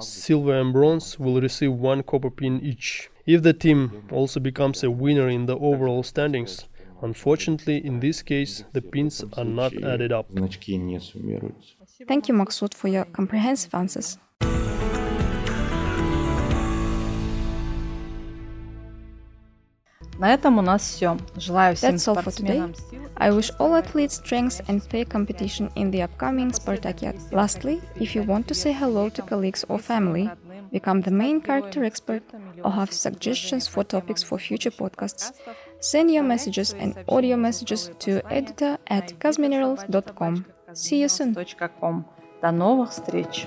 Silver 0.01 0.61
and 0.61 0.73
bronze 0.73 1.19
will 1.19 1.41
receive 1.41 1.73
one 1.73 2.03
copper 2.03 2.31
pin 2.31 2.61
each. 2.61 3.11
If 3.27 3.43
the 3.43 3.53
team 3.53 4.05
also 4.11 4.41
becomes 4.41 4.83
a 4.83 4.91
winner 4.91 5.29
in 5.29 5.47
the 5.47 5.57
overall 5.57 6.03
standings, 6.03 6.67
unfortunately, 7.01 7.85
in 7.85 8.01
this 8.01 8.23
case, 8.23 8.65
the 8.73 8.83
pins 8.83 9.25
are 9.37 9.45
not 9.45 9.73
added 9.83 10.13
up. 10.13 10.27
Thank 12.09 12.29
you, 12.29 12.35
Maksud, 12.35 12.75
for 12.75 12.89
your 12.89 13.05
comprehensive 13.05 13.75
answers. 13.75 14.19
На 20.18 20.34
этом 20.34 20.58
у 20.58 20.62
нас 20.62 20.82
все. 20.82 21.18
Желаю 21.36 21.76
всем 21.76 21.96
That's 21.96 22.08
all 22.08 22.24
for 22.24 22.32
today. 22.32 22.32
спортсменам 22.32 22.76
сил. 22.76 23.00
I 23.16 23.32
wish 23.32 23.52
all 23.60 23.74
athletes 23.74 24.14
strength 24.14 24.62
and 24.68 24.82
fair 24.82 25.06
competition 25.06 25.70
in 25.76 25.92
the 25.92 26.02
upcoming 26.04 26.52
Spartakiad. 26.52 27.18
Lastly, 27.32 27.82
if 27.96 28.16
you 28.16 28.24
want 28.24 28.48
to 28.48 28.54
say 28.54 28.72
hello 28.72 29.10
to 29.10 29.22
colleagues 29.22 29.66
or 29.68 29.78
family, 29.78 30.30
become 30.72 31.02
the 31.02 31.12
main 31.12 31.42
character 31.42 31.84
expert, 31.84 32.24
or 32.64 32.72
have 32.72 32.92
suggestions 32.94 33.68
for 33.68 33.84
topics 33.84 34.24
for 34.24 34.38
future 34.40 34.72
podcasts, 34.72 35.34
send 35.80 36.12
your 36.12 36.24
messages 36.24 36.74
and 36.74 36.96
audio 37.10 37.36
messages 37.36 37.92
to 38.00 38.22
editor 38.32 38.78
at 38.88 39.20
kazminerals.com. 39.20 40.46
See 40.74 41.02
you 41.02 41.10
soon. 41.10 41.36
.com. 41.82 42.06
До 42.42 42.52
новых 42.52 42.92
встреч! 42.92 43.46